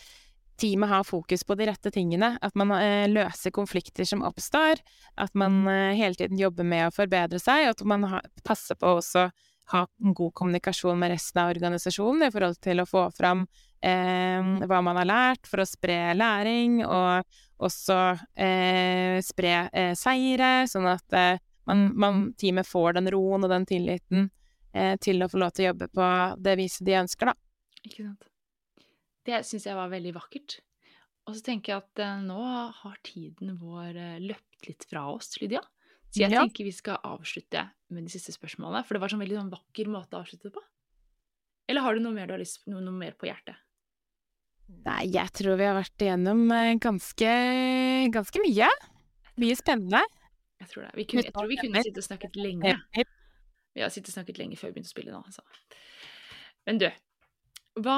[0.57, 2.35] teamet har fokus på de rette tingene.
[2.41, 4.81] At man eh, løser konflikter som oppstår.
[5.19, 8.79] At man eh, hele tiden jobber med å forbedre seg, og at man ha, passer
[8.79, 9.29] på også
[9.71, 13.45] ha en god kommunikasjon med resten av organisasjonen i forhold til å få fram
[13.81, 17.25] eh, hva man har lært, for å spre læring, og
[17.65, 17.97] også
[18.37, 23.65] eh, spre eh, seire, sånn at eh, man, man, teamet får den roen og den
[23.69, 24.29] tilliten
[24.99, 26.07] til å få lov til å jobbe på
[26.43, 27.79] det viset de ønsker, da.
[27.87, 28.25] Ikke sant?
[29.25, 30.59] Det syns jeg var veldig vakkert.
[31.25, 32.37] Og så tenker jeg at eh, nå
[32.81, 35.63] har tiden vår eh, løpt litt fra oss, Lydia.
[36.13, 36.43] Så jeg Ja.
[36.45, 38.85] tenker vi skal avslutte med de siste spørsmålene.
[38.85, 40.61] For det var sånn veldig sånn vakker måte å avslutte det på.
[41.67, 43.57] Eller har du noe mer du har lyst noe, noe mer på hjertet?
[44.85, 47.31] Nei, jeg tror vi har vært igjennom eh, ganske,
[48.13, 48.69] ganske mye.
[49.41, 50.01] Mye spennende.
[50.61, 50.93] Jeg tror det.
[50.95, 52.77] Vi kunne, jeg tror vi kunne sittet og snakket lenge.
[53.75, 55.41] Vi har sittet og snakket lenge før vi begynte å spille nå, altså.
[56.69, 56.87] Men du,
[57.83, 57.97] hva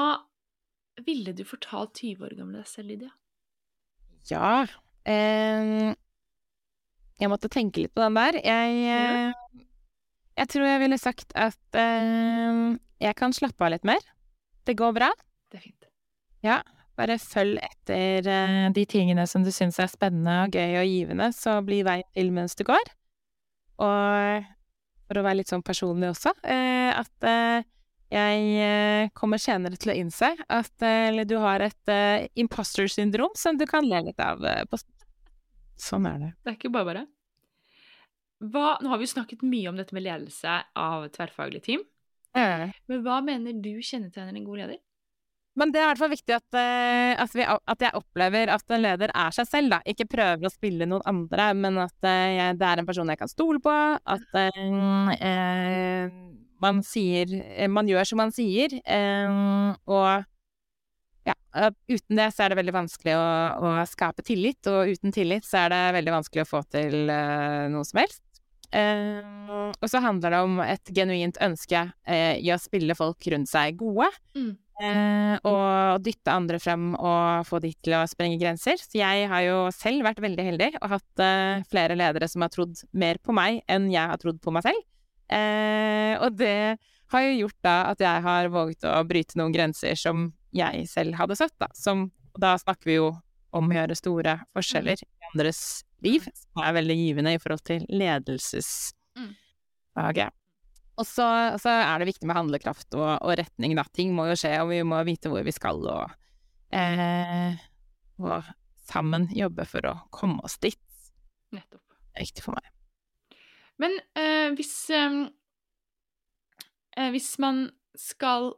[1.06, 3.12] ville du fortalt 20 år gamle deg selv, Lydia?
[4.28, 4.66] Ja
[5.08, 5.94] eh,
[7.18, 8.38] Jeg måtte tenke litt på den der.
[8.42, 9.62] Jeg, eh,
[10.38, 12.64] jeg tror jeg ville sagt at eh,
[13.02, 14.02] jeg kan slappe av litt mer.
[14.66, 15.12] Det går bra.
[15.50, 15.88] Det er fint.
[16.44, 16.60] Ja.
[16.98, 21.28] Bare følg etter eh, de tingene som du syns er spennende og gøy og givende,
[21.34, 22.90] så blir veien til mens du går.
[23.86, 24.48] Og
[25.08, 27.62] for å være litt sånn personlig også, eh, at eh,
[28.08, 32.88] jeg eh, kommer senere til å innse at eh, eller du har et uh, imposter
[32.88, 34.40] syndrom som du kan le litt av
[34.70, 34.80] på
[35.78, 36.28] Sånn er det.
[36.42, 37.02] Det er ikke bare bare.
[38.50, 41.84] Hva, nå har vi jo snakket mye om dette med ledelse av tverrfaglig team.
[42.34, 44.80] Men hva mener du kjennetegner en god leder?
[45.58, 48.82] Men det er i hvert fall viktig at, at, vi, at jeg opplever at en
[48.82, 49.78] leder er seg selv, da.
[49.86, 53.30] Ikke prøver å spille noen andre, men at jeg, det er en person jeg kan
[53.30, 53.76] stole på.
[54.02, 56.18] At eh, eh,
[56.64, 58.74] man sier eh, Man gjør som man sier.
[58.84, 59.38] eh,
[59.88, 60.26] og
[61.28, 61.34] ja,
[61.90, 63.26] uten det så er det veldig vanskelig å,
[63.60, 67.66] å skape tillit, og uten tillit så er det veldig vanskelig å få til eh,
[67.72, 68.22] noe som helst.
[68.68, 69.24] Eh,
[69.72, 73.78] og så handler det om et genuint ønske eh, i å spille folk rundt seg
[73.80, 74.08] gode.
[74.36, 74.56] Mm.
[74.78, 78.78] Eh, og dytte andre frem og få de til å sprenge grenser.
[78.78, 82.52] Så jeg har jo selv vært veldig heldig og hatt eh, flere ledere som har
[82.54, 84.84] trodd mer på meg enn jeg har trodd på meg selv.
[85.28, 86.78] Eh, og det
[87.12, 90.16] har jo gjort da at jeg har våget å bryte noen grenser som
[90.56, 91.68] jeg selv hadde satt, da.
[91.76, 93.08] Som, da snakker vi jo
[93.56, 95.60] om å gjøre store forskjeller i andres
[96.04, 100.34] liv, som er veldig givende i forhold til ledelsesfaget.
[100.98, 101.26] Og så,
[101.62, 103.84] så er det viktig med handlekraft og, og retning, da.
[103.94, 106.06] Ting må jo skje, og vi må vite hvor vi skal, og,
[106.74, 107.54] eh,
[108.18, 108.42] og
[108.88, 110.80] sammen jobbe for å komme oss dit.
[111.54, 111.84] Nettopp.
[112.08, 112.66] Det er viktig for meg.
[113.82, 115.18] Men eh, hvis eh,
[116.96, 117.68] eh, Hvis man
[117.98, 118.52] skal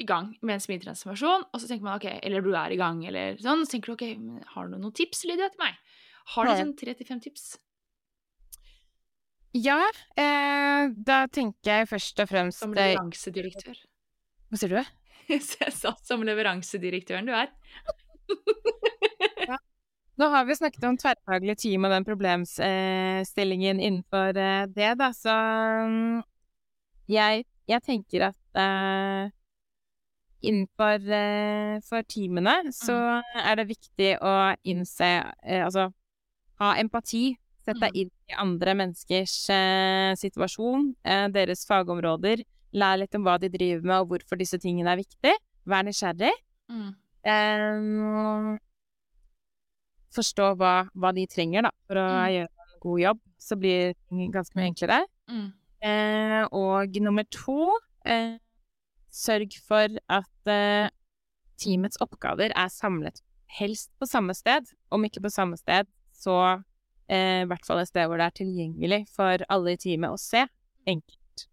[0.00, 3.04] i gang med en smidtransformasjon, og så tenker man ok, eller du er i gang,
[3.06, 5.76] eller sånn, så tenker du ok, har du noen tips, Lydia, til meg?
[6.32, 7.52] Har du sånn tre til fem tips?
[9.52, 9.78] Ja,
[10.16, 13.76] eh, da tenker jeg først og fremst Som eh, leveransedirektør.
[14.48, 14.80] Hva sier du?
[15.32, 17.52] Jeg sa som leveransedirektøren du er.
[20.20, 25.32] Nå har vi snakket om tverrfaglig team og den problemstillingen innenfor eh, det, da, så
[25.88, 26.18] mm,
[27.12, 29.30] jeg, jeg tenker at eh,
[30.42, 31.06] innenfor
[31.86, 32.96] for teamene så
[33.40, 34.32] er det viktig å
[34.68, 35.08] innse
[35.46, 35.88] eh, Altså
[36.62, 37.32] ha empati.
[37.62, 37.98] Sett deg Mm.
[38.00, 39.32] inn i andre menneskers
[40.18, 40.88] situasjon,
[41.30, 42.42] deres fagområder.
[42.74, 45.34] Lær litt om hva de driver med, og hvorfor disse tingene er viktig.
[45.70, 46.32] Vær nysgjerrig.
[46.70, 46.90] Mm.
[50.12, 52.32] Forstå hva, hva de trenger da, for å Mm.
[52.34, 54.98] gjøre en god jobb, så blir det ganske mye enklere.
[55.30, 55.52] Mm.
[55.82, 58.38] Eh, og nummer to, eh,
[59.10, 60.90] sørg for at eh,
[61.58, 63.20] teamets oppgaver er samlet
[63.58, 64.64] helst på samme sted.
[64.90, 66.62] Om ikke på samme sted, så
[67.08, 70.18] eh, i hvert fall et sted hvor det er tilgjengelig for alle i teamet å
[70.20, 70.46] se.
[70.86, 71.46] Enkelt.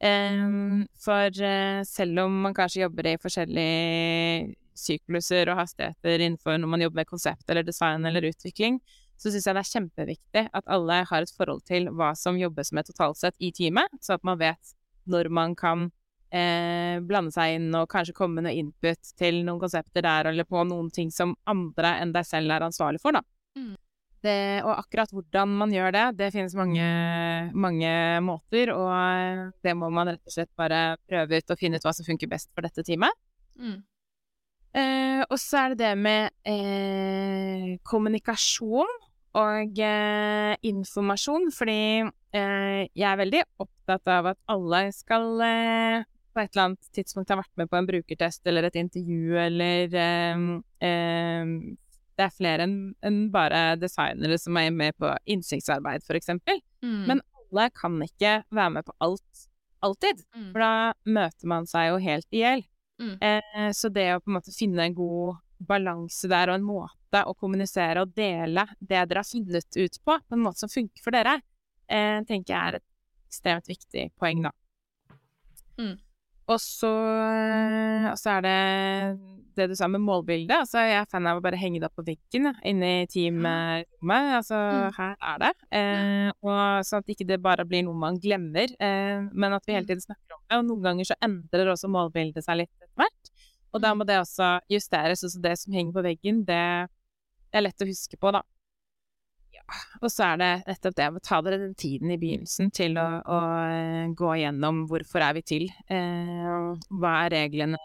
[0.00, 6.72] Eh, for eh, selv om man kanskje jobber i forskjellige sykluser og hastigheter innenfor når
[6.72, 8.80] man jobber med konsept eller design eller utvikling,
[9.20, 12.72] så syns jeg det er kjempeviktig at alle har et forhold til hva som jobbes
[12.76, 14.74] med totalt sett i teamet, så at man vet
[15.10, 15.90] når man kan
[16.32, 20.48] eh, blande seg inn og kanskje komme med noe input til noen konsepter der, eller
[20.48, 23.24] på noen ting som andre enn deg selv er ansvarlig for, da.
[23.58, 23.74] Mm.
[24.20, 26.88] Det, og akkurat hvordan man gjør det, det finnes mange,
[27.56, 27.92] mange
[28.24, 31.94] måter, og det må man rett og slett bare prøve ut og finne ut hva
[31.96, 33.16] som funker best for dette teamet.
[33.56, 33.78] Mm.
[34.74, 38.92] Eh, og så er det det med eh, kommunikasjon
[39.40, 41.78] og eh, informasjon, fordi
[42.34, 47.30] eh, jeg er veldig opptatt av at alle skal eh, på et eller annet tidspunkt
[47.34, 50.44] ha vært med på en brukertest eller et intervju eller eh,
[50.86, 51.54] eh,
[52.20, 56.58] Det er flere enn en bare designere som er med på innsiktsarbeid, eksempel.
[56.84, 57.06] Mm.
[57.08, 59.46] Men alle kan ikke være med på alt
[59.80, 60.50] alltid, Mm.
[60.52, 62.62] for da møter man seg jo helt i hjel.
[63.00, 63.14] Mm.
[63.20, 67.24] Eh, så det å på en måte finne en god balanse der, og en måte
[67.26, 71.04] å kommunisere og dele det dere har funnet ut på, på en måte som funker
[71.04, 71.40] for dere,
[71.88, 72.86] eh, tenker jeg er et
[73.30, 74.54] ekstremt viktig poeng, da.
[75.80, 75.96] Mm.
[76.50, 76.88] Og så,
[78.10, 78.54] og så er det
[79.58, 80.50] det du sa med målbildet.
[80.64, 83.06] Altså, jeg er fan av å bare henge det opp på veggen ja, inne i
[83.10, 84.30] teamrommet.
[84.40, 84.92] Altså, Mm.
[84.96, 85.50] her er det.
[85.78, 89.74] Eh, og sånn at ikke det bare blir noe man glemmer, eh, men at vi
[89.74, 89.90] hele Mm.
[89.90, 90.56] tiden snakker om det.
[90.58, 93.30] Og noen ganger så endrer også målbildet seg litt etter hvert.
[93.74, 93.98] Og da Mm.
[93.98, 95.20] må det også justeres.
[95.20, 96.88] Så det som henger på veggen, det
[97.52, 98.42] er lett å huske på, da.
[100.02, 103.06] Og så er det nettopp det å ta dere den tiden i begynnelsen til å,
[103.22, 103.38] å
[103.70, 105.64] eh, gå gjennom hvorfor er vi til.
[105.90, 107.78] Eh, hva er reglene,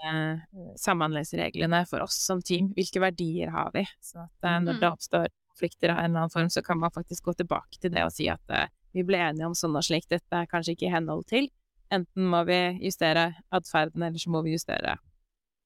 [0.82, 2.72] samhandlingsreglene for oss som team?
[2.76, 3.86] Hvilke verdier har vi?
[4.02, 4.80] Så at eh, når Mm.
[4.82, 7.92] det oppstår konflikter av en eller annen form, så kan man faktisk gå tilbake til
[7.94, 10.76] det og si at eh, vi ble enige om sånn og slik, dette er kanskje
[10.76, 11.50] ikke i henhold til.
[11.92, 14.98] Enten må vi justere atferden, eller så må vi justere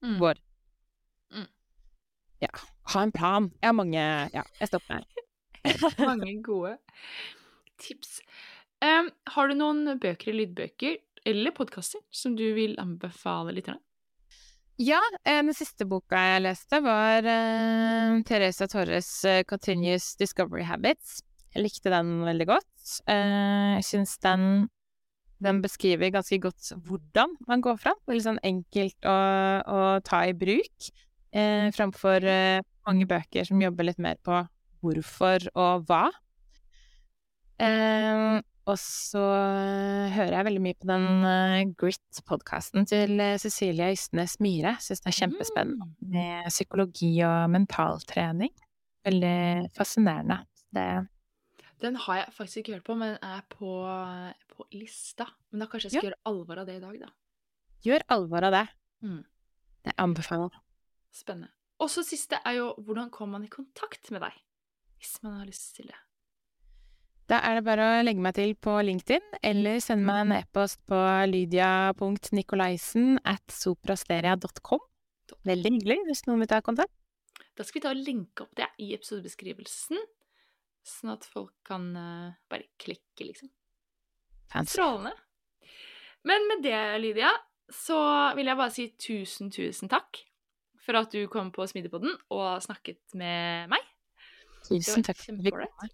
[0.01, 0.20] Mm.
[0.22, 0.38] vår
[1.36, 1.47] Mm.
[2.41, 2.47] Ja,
[2.93, 3.49] ha en plan.
[3.61, 3.99] Jeg har mange
[4.34, 5.03] Ja, jeg stopper her.
[6.10, 6.78] Mange gode
[7.80, 8.20] tips.
[8.84, 13.82] Um, har du noen bøker, lydbøker eller podkaster som du vil anbefale lytterne?
[14.80, 21.18] Ja, den siste boka jeg leste var uh, Teresa Torres' eh, 'Continuous Discovery Habits'.
[21.51, 22.86] Jeg likte den veldig godt.
[23.10, 24.70] Eh, jeg syns den,
[25.43, 27.99] den beskriver ganske godt hvordan man går fram.
[28.07, 29.18] Veldig sånn enkelt å,
[29.68, 30.89] å ta i bruk,
[31.36, 32.30] uh, framfor
[32.88, 34.39] mange bøker som jobber litt mer på
[34.84, 36.05] hvorfor og hva.
[37.59, 39.21] Eh, og så
[40.13, 44.75] hører jeg veldig mye på den eh, Grit-podkasten til eh, Cecilie Ystnes Myhre.
[44.84, 46.11] Syns den er kjempespennende Mm.
[46.13, 48.53] med psykologi og mentaltrening.
[49.05, 50.43] Veldig fascinerende.
[50.75, 51.07] Det
[51.82, 53.69] Den har jeg faktisk ikke hørt på, men er på,
[54.53, 55.25] på lista.
[55.51, 57.09] Men da kanskje jeg skal gjøre alvor av det i dag, da.
[57.86, 58.65] gjør alvor av det.
[59.01, 59.23] Mm.
[59.88, 60.51] Det anbefaler.
[61.15, 61.49] Spennende.
[61.80, 64.36] Og så siste er jo hvordan kommer man i kontakt med deg?
[65.00, 65.97] Hvis man har lyst til det.
[67.30, 70.80] Da er det bare å legge meg til på LinkedIn, eller sende meg en e-post
[70.89, 74.82] på lydia.nikolaisen at soprasteria.com.
[75.45, 76.93] Veldig hyggelig hvis noen vil ta kontakt.
[77.54, 80.02] Da skal vi ta og linke opp det i episodebeskrivelsen,
[80.89, 83.52] sånn at folk kan eh, bare klikke, liksom.
[84.50, 84.80] Fancy.
[84.80, 85.14] Strålende.
[86.26, 87.30] Men med det, Lydia,
[87.70, 88.00] så
[88.39, 90.24] vil jeg bare si tusen, tusen takk
[90.82, 93.89] for at du kom på Smidigpodden og snakket med meg.
[94.68, 95.93] Tusen takk kjempeålreit.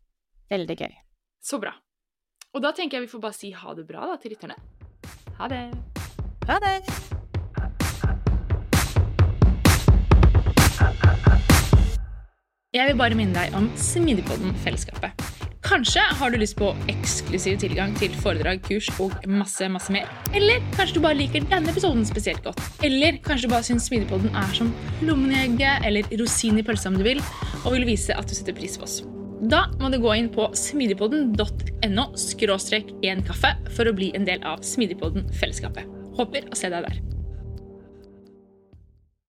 [0.51, 0.95] Veldig gøy.
[1.43, 1.74] Så bra.
[2.55, 4.55] Og da tenker jeg vi får bare si ha det bra da til lytterne.
[5.38, 5.61] Ha det.
[6.47, 6.80] Ha det!
[12.76, 15.24] Jeg vil bare minne deg om Smidigpodden-fellesskapet.
[15.66, 20.05] Kanskje har du lyst på eksklusiv tilgang til foredrag, kurs og masse, masse mer.
[20.38, 22.61] Eller kanskje du bare liker denne episoden spesielt godt.
[22.86, 24.70] Eller kanskje du bare syns Smidigpodden er som
[25.01, 27.24] lommen i egget eller rosin i pølsa om du vil,
[27.63, 28.99] og vil vise at du setter pris på oss.
[29.49, 34.45] Da må du gå inn på smidigpodden.no skråstrek en kaffe for å bli en del
[34.45, 35.89] av Smidigpodden-fellesskapet.
[36.22, 37.14] Håper å se deg der.